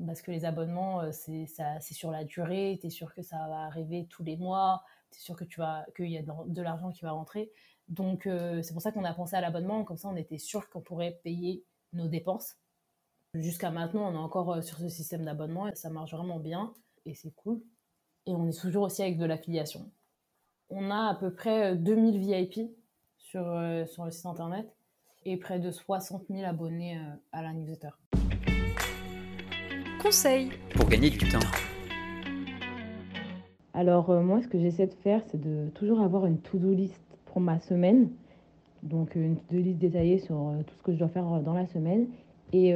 Parce 0.05 0.21
que 0.21 0.31
les 0.31 0.45
abonnements, 0.45 1.11
c'est 1.11 1.47
sur 1.91 2.11
la 2.11 2.23
durée, 2.23 2.77
tu 2.79 2.87
es 2.87 2.89
sûr 2.89 3.13
que 3.13 3.21
ça 3.21 3.45
va 3.49 3.65
arriver 3.65 4.07
tous 4.09 4.23
les 4.23 4.37
mois, 4.37 4.85
tu 5.13 5.19
es 5.19 5.21
sûr 5.21 5.35
que 5.35 5.43
tu 5.45 5.59
vas- 5.59 5.85
qu'il 5.95 6.09
y 6.09 6.17
a 6.17 6.21
de 6.21 6.27
l'ar- 6.27 6.45
de 6.45 6.61
l'argent 6.61 6.91
qui 6.91 7.01
va 7.03 7.11
rentrer. 7.11 7.51
Donc, 7.87 8.27
euh, 8.27 8.61
c'est 8.61 8.73
pour 8.73 8.81
ça 8.81 8.91
qu'on 8.91 9.03
a 9.03 9.13
pensé 9.13 9.35
à 9.35 9.41
l'abonnement. 9.41 9.83
Comme 9.83 9.97
ça, 9.97 10.07
on 10.09 10.15
était 10.15 10.37
sûr 10.37 10.69
qu'on 10.69 10.81
pourrait 10.81 11.19
payer 11.23 11.63
nos 11.93 12.07
dépenses. 12.07 12.55
Jusqu'à 13.33 13.71
maintenant, 13.71 14.09
on 14.09 14.13
est 14.13 14.17
encore 14.17 14.51
euh, 14.53 14.61
sur 14.61 14.77
ce 14.77 14.89
système 14.89 15.25
d'abonnement 15.25 15.67
et 15.67 15.75
ça 15.75 15.89
marche 15.89 16.13
vraiment 16.13 16.39
bien 16.39 16.73
et 17.05 17.13
c'est 17.15 17.31
cool. 17.35 17.61
Et 18.25 18.31
on 18.31 18.47
est 18.47 18.59
toujours 18.59 18.83
aussi 18.83 19.01
avec 19.01 19.17
de 19.17 19.25
l'affiliation. 19.25 19.91
On 20.69 20.89
a 20.91 21.09
à 21.09 21.15
peu 21.15 21.33
près 21.33 21.73
euh, 21.73 21.75
2000 21.75 22.19
VIP 22.19 22.71
sur, 23.17 23.45
euh, 23.47 23.85
sur 23.85 24.05
le 24.05 24.11
site 24.11 24.25
internet 24.27 24.73
et 25.25 25.37
près 25.37 25.59
de 25.59 25.71
60 25.71 26.25
000 26.29 26.43
abonnés 26.45 26.97
euh, 26.97 27.01
à 27.31 27.41
la 27.41 27.53
newsletter. 27.53 27.89
Conseil. 30.01 30.51
Pour 30.75 30.87
gagner 30.89 31.09
du 31.09 31.17
temps. 31.29 31.39
Alors 33.75 34.11
euh, 34.11 34.21
moi, 34.21 34.41
ce 34.41 34.47
que 34.47 34.59
j'essaie 34.59 34.85
de 34.85 34.93
faire, 34.93 35.21
c'est 35.27 35.41
de 35.41 35.69
toujours 35.73 36.01
avoir 36.01 36.27
une 36.27 36.37
to-do 36.37 36.71
list 36.71 37.01
pour 37.25 37.41
ma 37.41 37.59
semaine. 37.59 38.09
Donc 38.83 39.17
euh, 39.17 39.25
une 39.25 39.37
to-do 39.37 39.61
list 39.61 39.79
détaillée 39.79 40.19
sur 40.19 40.35
euh, 40.35 40.61
tout 40.65 40.75
ce 40.77 40.83
que 40.83 40.93
je 40.93 40.99
dois 40.99 41.07
faire 41.07 41.25
dans 41.41 41.53
la 41.53 41.65
semaine. 41.65 42.07
Et 42.55 42.71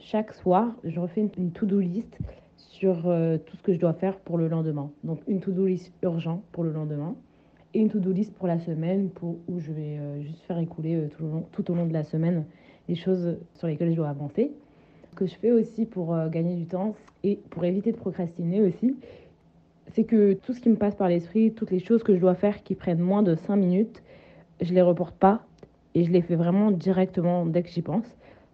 chaque 0.00 0.34
soir, 0.34 0.74
je 0.82 0.98
refais 0.98 1.24
une, 1.38 1.52
to-do 1.52 1.78
list 1.78 2.18
sur 2.56 2.96
tout 2.96 3.56
ce 3.56 3.62
que 3.62 3.72
je 3.72 3.78
dois 3.78 3.92
faire 3.92 4.16
pour 4.16 4.36
le 4.36 4.48
lendemain. 4.48 4.90
Donc 5.04 5.20
une 5.28 5.38
to-do 5.38 5.64
list 5.64 5.92
urgent 6.02 6.42
pour 6.50 6.64
le 6.64 6.72
lendemain 6.72 7.14
et 7.72 7.78
une 7.78 7.88
to-do 7.88 8.10
list 8.10 8.34
pour 8.34 8.48
la 8.48 8.58
semaine 8.58 9.10
où 9.22 9.60
je 9.60 9.70
vais 9.70 10.00
juste 10.22 10.42
faire 10.48 10.58
écouler 10.58 11.08
tout, 11.52 11.70
au 11.70 11.74
long, 11.76 11.86
de 11.86 11.92
la 11.92 12.02
semaine 12.02 12.44
les 12.88 12.96
choses 12.96 13.38
sur 13.54 13.68
lesquelles 13.68 13.92
je 13.92 13.96
dois 13.96 14.08
avancer. 14.08 14.50
Ce 15.12 15.14
que 15.14 15.26
je 15.26 15.36
fais 15.36 15.52
aussi 15.52 15.86
pour 15.86 16.16
gagner 16.28 16.56
du 16.56 16.66
temps 16.66 16.96
et 17.22 17.36
pour 17.50 17.64
éviter 17.64 17.92
de 17.92 17.98
procrastiner 17.98 18.60
aussi, 18.60 18.96
c'est 19.88 20.04
que 20.04 20.32
tout 20.34 20.52
ce 20.52 20.60
qui 20.60 20.68
me 20.68 20.76
passe 20.76 20.94
par 20.94 21.08
l'esprit, 21.08 21.52
toutes 21.52 21.70
les 21.70 21.78
choses 21.80 22.02
que 22.02 22.14
je 22.14 22.20
dois 22.20 22.34
faire 22.34 22.62
qui 22.62 22.74
prennent 22.74 23.00
moins 23.00 23.22
de 23.22 23.34
5 23.34 23.56
minutes, 23.56 24.02
je 24.60 24.72
les 24.72 24.82
reporte 24.82 25.14
pas 25.16 25.42
et 25.94 26.04
je 26.04 26.10
les 26.10 26.22
fais 26.22 26.36
vraiment 26.36 26.70
directement 26.70 27.44
dès 27.46 27.62
que 27.62 27.68
j'y 27.68 27.82
pense. 27.82 28.06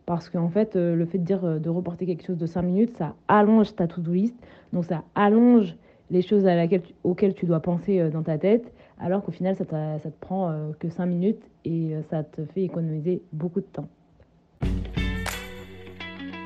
Parce 0.06 0.30
qu'en 0.30 0.48
fait, 0.48 0.74
euh, 0.74 0.96
le 0.96 1.04
fait 1.04 1.18
de 1.18 1.24
dire 1.24 1.44
euh, 1.44 1.58
de 1.58 1.68
reporter 1.68 2.06
quelque 2.06 2.24
chose 2.26 2.38
de 2.38 2.46
5 2.46 2.62
minutes, 2.62 2.96
ça 2.96 3.14
allonge 3.28 3.74
ta 3.74 3.86
to-do 3.86 4.12
list, 4.12 4.34
donc 4.72 4.86
ça 4.86 5.04
allonge 5.14 5.76
les 6.10 6.22
choses 6.22 6.46
à 6.46 6.56
laquelle 6.56 6.80
tu- 6.82 6.94
auxquelles 7.04 7.34
tu 7.34 7.44
dois 7.44 7.60
penser 7.60 8.00
euh, 8.00 8.08
dans 8.10 8.22
ta 8.22 8.38
tête, 8.38 8.72
alors 8.98 9.22
qu'au 9.22 9.32
final, 9.32 9.54
ça, 9.54 9.64
ça 9.66 10.10
te 10.10 10.18
prend 10.18 10.52
que 10.80 10.88
5 10.88 11.06
minutes 11.06 11.42
et 11.64 11.92
ça 12.10 12.24
te 12.24 12.44
fait 12.46 12.62
économiser 12.62 13.22
beaucoup 13.32 13.60
de 13.60 13.66
temps. 13.66 13.86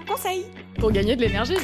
Conseil. 0.07 0.45
Pour 0.79 0.91
gagner 0.93 1.17
de 1.17 1.23
l'énergie. 1.23 1.55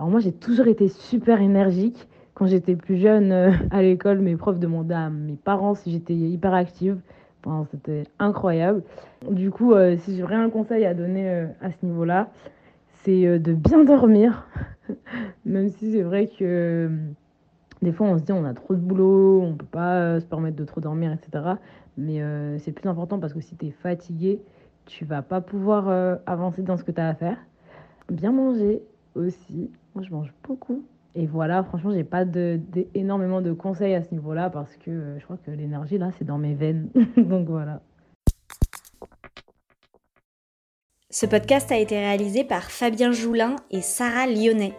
Alors 0.00 0.10
moi, 0.10 0.20
j'ai 0.20 0.32
toujours 0.32 0.66
été 0.66 0.88
super 0.88 1.42
énergique 1.42 2.08
Quand 2.32 2.46
j'étais 2.46 2.74
plus 2.74 2.96
jeune 2.96 3.32
euh, 3.32 3.52
à 3.70 3.82
l'école, 3.82 4.20
mes 4.20 4.34
profs 4.34 4.58
demandaient 4.58 4.94
à 4.94 5.10
mes 5.10 5.36
parents 5.36 5.74
si 5.74 5.92
j'étais 5.92 6.14
hyper 6.14 6.54
active. 6.54 6.98
C'était 7.70 8.04
incroyable. 8.18 8.82
Du 9.30 9.50
coup, 9.50 9.74
euh, 9.74 9.98
si 9.98 10.22
rien 10.22 10.44
un 10.44 10.48
conseil 10.48 10.86
à 10.86 10.94
donner 10.94 11.28
euh, 11.28 11.46
à 11.60 11.70
ce 11.70 11.84
niveau-là, 11.84 12.30
c'est 13.02 13.26
euh, 13.26 13.38
de 13.38 13.52
bien 13.52 13.84
dormir. 13.84 14.48
Même 15.44 15.68
si 15.68 15.92
c'est 15.92 16.02
vrai 16.02 16.28
que 16.28 16.90
des 17.82 17.92
fois 17.92 18.06
on 18.06 18.16
se 18.16 18.22
dit 18.22 18.32
on 18.32 18.46
a 18.46 18.54
trop 18.54 18.74
de 18.74 18.80
boulot, 18.80 19.42
on 19.42 19.54
peut 19.54 19.66
pas 19.66 20.18
se 20.18 20.24
permettre 20.24 20.56
de 20.56 20.64
trop 20.64 20.80
dormir, 20.80 21.12
etc. 21.12 21.54
Mais 21.98 22.22
c'est 22.58 22.72
plus 22.72 22.88
important 22.88 23.18
parce 23.18 23.32
que 23.32 23.40
si 23.40 23.56
tu 23.56 23.66
es 23.66 23.70
fatigué, 23.70 24.40
tu 24.86 25.04
vas 25.04 25.22
pas 25.22 25.40
pouvoir 25.40 26.18
avancer 26.26 26.62
dans 26.62 26.76
ce 26.76 26.84
que 26.84 26.92
tu 26.92 27.00
as 27.00 27.08
à 27.08 27.14
faire. 27.14 27.36
Bien 28.10 28.32
manger 28.32 28.82
aussi. 29.14 29.70
Moi, 29.94 30.04
je 30.06 30.10
mange 30.10 30.32
beaucoup. 30.46 30.84
Et 31.14 31.26
voilà, 31.26 31.64
franchement, 31.64 31.92
j'ai 31.92 32.04
pas 32.04 32.24
de, 32.24 32.60
de- 32.72 32.86
énormément 32.94 33.40
de 33.40 33.52
conseils 33.52 33.94
à 33.94 34.02
ce 34.02 34.12
niveau-là 34.12 34.48
parce 34.50 34.76
que 34.76 34.90
euh, 34.90 35.18
je 35.18 35.24
crois 35.24 35.38
que 35.44 35.50
l'énergie, 35.50 35.98
là, 35.98 36.10
c'est 36.18 36.24
dans 36.24 36.38
mes 36.38 36.54
veines. 36.54 36.88
Donc 37.16 37.48
voilà. 37.48 37.80
Ce 41.10 41.26
podcast 41.26 41.72
a 41.72 41.78
été 41.78 41.98
réalisé 41.98 42.44
par 42.44 42.70
Fabien 42.70 43.10
Joulin 43.10 43.56
et 43.72 43.80
Sarah 43.80 44.28
Lyonnais. 44.28 44.74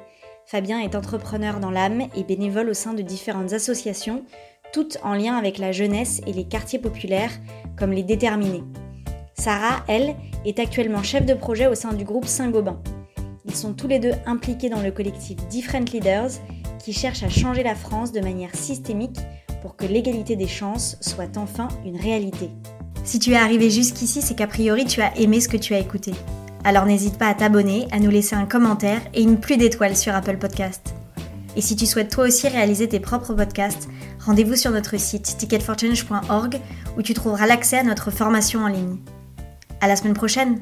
Fabien 0.45 0.79
est 0.79 0.95
entrepreneur 0.95 1.59
dans 1.59 1.71
l'âme 1.71 2.03
et 2.15 2.23
bénévole 2.23 2.69
au 2.69 2.73
sein 2.73 2.93
de 2.93 3.01
différentes 3.01 3.51
associations, 3.51 4.23
toutes 4.71 4.97
en 5.03 5.13
lien 5.13 5.35
avec 5.35 5.57
la 5.57 5.73
jeunesse 5.73 6.21
et 6.25 6.31
les 6.31 6.45
quartiers 6.45 6.79
populaires, 6.79 7.31
comme 7.77 7.91
les 7.91 8.03
Déterminés. 8.03 8.63
Sarah, 9.33 9.83
elle, 9.89 10.15
est 10.45 10.59
actuellement 10.59 11.03
chef 11.03 11.25
de 11.25 11.33
projet 11.33 11.67
au 11.67 11.75
sein 11.75 11.93
du 11.93 12.05
groupe 12.05 12.25
Saint-Gobain. 12.25 12.81
Ils 13.51 13.57
sont 13.57 13.73
tous 13.73 13.89
les 13.89 13.99
deux 13.99 14.13
impliqués 14.25 14.69
dans 14.69 14.81
le 14.81 14.91
collectif 14.91 15.35
Different 15.49 15.83
Leaders, 15.91 16.29
qui 16.79 16.93
cherche 16.93 17.21
à 17.21 17.27
changer 17.27 17.63
la 17.63 17.75
France 17.75 18.13
de 18.13 18.21
manière 18.21 18.55
systémique 18.55 19.17
pour 19.61 19.75
que 19.75 19.85
l'égalité 19.85 20.37
des 20.37 20.47
chances 20.47 20.95
soit 21.01 21.37
enfin 21.37 21.67
une 21.85 21.99
réalité. 21.99 22.49
Si 23.03 23.19
tu 23.19 23.31
es 23.31 23.35
arrivé 23.35 23.69
jusqu'ici, 23.69 24.21
c'est 24.21 24.35
qu'a 24.35 24.47
priori 24.47 24.85
tu 24.85 25.01
as 25.01 25.13
aimé 25.17 25.41
ce 25.41 25.49
que 25.49 25.57
tu 25.57 25.73
as 25.73 25.79
écouté. 25.79 26.13
Alors 26.63 26.85
n'hésite 26.85 27.17
pas 27.17 27.27
à 27.27 27.33
t'abonner, 27.33 27.89
à 27.91 27.99
nous 27.99 28.09
laisser 28.09 28.37
un 28.37 28.45
commentaire 28.45 29.01
et 29.13 29.21
une 29.21 29.37
pluie 29.37 29.57
d'étoiles 29.57 29.97
sur 29.97 30.15
Apple 30.15 30.37
Podcast. 30.37 30.93
Et 31.57 31.61
si 31.61 31.75
tu 31.75 31.85
souhaites 31.85 32.09
toi 32.09 32.27
aussi 32.27 32.47
réaliser 32.47 32.87
tes 32.87 33.01
propres 33.01 33.33
podcasts, 33.33 33.89
rendez-vous 34.21 34.55
sur 34.55 34.71
notre 34.71 34.97
site 34.97 35.35
ticketforchange.org 35.37 36.57
où 36.97 37.01
tu 37.01 37.13
trouveras 37.13 37.47
l'accès 37.47 37.79
à 37.79 37.83
notre 37.83 38.11
formation 38.11 38.61
en 38.61 38.69
ligne. 38.69 38.95
À 39.81 39.89
la 39.89 39.97
semaine 39.97 40.13
prochaine 40.13 40.61